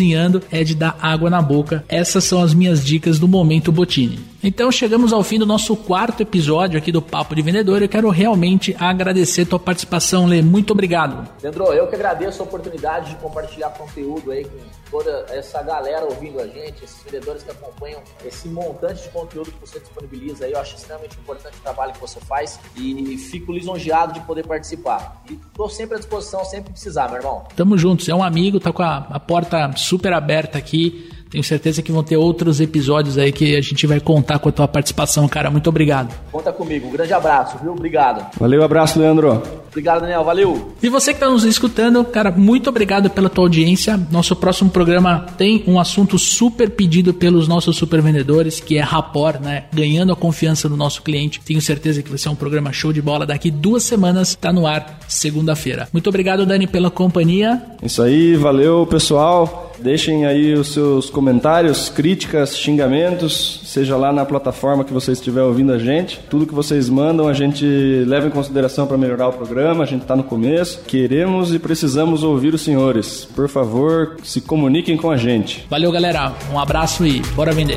é 0.50 0.64
de 0.64 0.74
dar 0.74 0.98
água 1.00 1.30
na 1.30 1.40
boca. 1.40 1.84
Essas 1.88 2.24
são 2.24 2.42
as 2.42 2.54
minhas 2.54 2.84
dicas 2.84 3.18
do 3.18 3.28
momento 3.28 3.72
Botini. 3.72 4.18
Então 4.42 4.70
chegamos 4.70 5.12
ao 5.12 5.22
fim 5.22 5.38
do 5.38 5.46
nosso 5.46 5.74
quarto 5.74 6.22
episódio 6.22 6.78
aqui 6.78 6.92
do 6.92 7.00
Papo 7.00 7.34
de 7.34 7.42
Vendedor. 7.42 7.80
Eu 7.80 7.88
quero 7.88 8.10
realmente 8.10 8.76
agradecer 8.78 9.46
tua 9.46 9.58
participação, 9.58 10.26
Lê. 10.26 10.42
Muito 10.42 10.72
obrigado. 10.72 11.28
Leandro, 11.42 11.64
eu 11.72 11.86
que 11.86 11.94
agradeço 11.94 12.42
a 12.42 12.44
oportunidade 12.44 13.10
de 13.10 13.16
compartilhar 13.16 13.70
conteúdo 13.70 14.30
aí 14.30 14.44
com 14.44 14.58
toda 14.94 15.26
essa 15.30 15.60
galera 15.60 16.04
ouvindo 16.04 16.38
a 16.38 16.46
gente, 16.46 16.84
esses 16.84 17.02
vendedores 17.02 17.42
que 17.42 17.50
acompanham 17.50 18.00
esse 18.24 18.46
montante 18.46 19.02
de 19.02 19.08
conteúdo 19.08 19.50
que 19.50 19.58
você 19.58 19.80
disponibiliza 19.80 20.44
aí. 20.44 20.52
Eu 20.52 20.60
acho 20.60 20.76
extremamente 20.76 21.18
importante 21.18 21.56
o 21.58 21.62
trabalho 21.62 21.92
que 21.92 22.00
você 22.00 22.20
faz 22.20 22.60
e 22.76 23.18
fico 23.18 23.52
lisonjeado 23.52 24.12
de 24.12 24.20
poder 24.20 24.46
participar. 24.46 25.20
E 25.28 25.32
estou 25.32 25.68
sempre 25.68 25.96
à 25.96 25.98
disposição, 25.98 26.44
sempre 26.44 26.70
precisar, 26.70 27.08
meu 27.08 27.16
irmão. 27.16 27.42
Tamo 27.56 27.76
juntos, 27.76 28.08
é 28.08 28.14
um 28.14 28.22
amigo, 28.22 28.60
tá 28.60 28.72
com 28.72 28.84
a, 28.84 28.98
a 29.10 29.18
porta 29.18 29.72
super 29.76 30.12
aberta 30.12 30.58
aqui. 30.58 31.10
Tenho 31.34 31.42
certeza 31.42 31.82
que 31.82 31.90
vão 31.90 32.04
ter 32.04 32.16
outros 32.16 32.60
episódios 32.60 33.18
aí 33.18 33.32
que 33.32 33.56
a 33.56 33.60
gente 33.60 33.88
vai 33.88 33.98
contar 33.98 34.38
com 34.38 34.48
a 34.48 34.52
tua 34.52 34.68
participação, 34.68 35.26
cara. 35.26 35.50
Muito 35.50 35.68
obrigado. 35.68 36.14
Conta 36.30 36.52
comigo. 36.52 36.86
Um 36.86 36.92
grande 36.92 37.12
abraço, 37.12 37.58
viu? 37.60 37.72
Obrigado. 37.72 38.24
Valeu, 38.38 38.62
abraço, 38.62 39.00
Leandro. 39.00 39.42
Obrigado, 39.68 40.02
Daniel. 40.02 40.22
Valeu. 40.22 40.74
E 40.80 40.88
você 40.88 41.12
que 41.12 41.16
está 41.16 41.28
nos 41.28 41.42
escutando, 41.42 42.04
cara, 42.04 42.30
muito 42.30 42.70
obrigado 42.70 43.10
pela 43.10 43.28
tua 43.28 43.46
audiência. 43.46 44.00
Nosso 44.12 44.36
próximo 44.36 44.70
programa 44.70 45.26
tem 45.36 45.64
um 45.66 45.80
assunto 45.80 46.20
super 46.20 46.70
pedido 46.70 47.12
pelos 47.12 47.48
nossos 47.48 47.76
super 47.76 48.00
vendedores, 48.00 48.60
que 48.60 48.78
é 48.78 48.80
rapport, 48.80 49.40
né? 49.40 49.64
Ganhando 49.74 50.12
a 50.12 50.16
confiança 50.16 50.68
do 50.68 50.76
nosso 50.76 51.02
cliente. 51.02 51.40
Tenho 51.40 51.60
certeza 51.60 52.00
que 52.00 52.10
vai 52.10 52.18
ser 52.18 52.28
um 52.28 52.36
programa 52.36 52.72
show 52.72 52.92
de 52.92 53.02
bola. 53.02 53.26
Daqui 53.26 53.50
duas 53.50 53.82
semanas 53.82 54.28
está 54.28 54.52
no 54.52 54.68
ar, 54.68 55.00
segunda-feira. 55.08 55.88
Muito 55.92 56.08
obrigado, 56.08 56.46
Dani, 56.46 56.68
pela 56.68 56.92
companhia. 56.92 57.60
Isso 57.82 58.00
aí, 58.00 58.36
valeu, 58.36 58.86
pessoal. 58.86 59.73
Deixem 59.84 60.24
aí 60.24 60.54
os 60.54 60.72
seus 60.72 61.10
comentários, 61.10 61.90
críticas, 61.90 62.56
xingamentos, 62.56 63.60
seja 63.66 63.98
lá 63.98 64.14
na 64.14 64.24
plataforma 64.24 64.82
que 64.82 64.94
você 64.94 65.12
estiver 65.12 65.42
ouvindo 65.42 65.74
a 65.74 65.78
gente. 65.78 66.20
Tudo 66.30 66.46
que 66.46 66.54
vocês 66.54 66.88
mandam 66.88 67.28
a 67.28 67.34
gente 67.34 67.66
leva 68.06 68.26
em 68.26 68.30
consideração 68.30 68.86
para 68.86 68.96
melhorar 68.96 69.28
o 69.28 69.32
programa. 69.34 69.84
A 69.84 69.86
gente 69.86 70.00
está 70.00 70.16
no 70.16 70.24
começo. 70.24 70.80
Queremos 70.86 71.52
e 71.52 71.58
precisamos 71.58 72.22
ouvir 72.22 72.54
os 72.54 72.62
senhores. 72.62 73.26
Por 73.36 73.46
favor, 73.46 74.16
se 74.24 74.40
comuniquem 74.40 74.96
com 74.96 75.10
a 75.10 75.18
gente. 75.18 75.66
Valeu, 75.68 75.92
galera. 75.92 76.32
Um 76.50 76.58
abraço 76.58 77.06
e 77.06 77.20
bora 77.36 77.52
vender. 77.52 77.76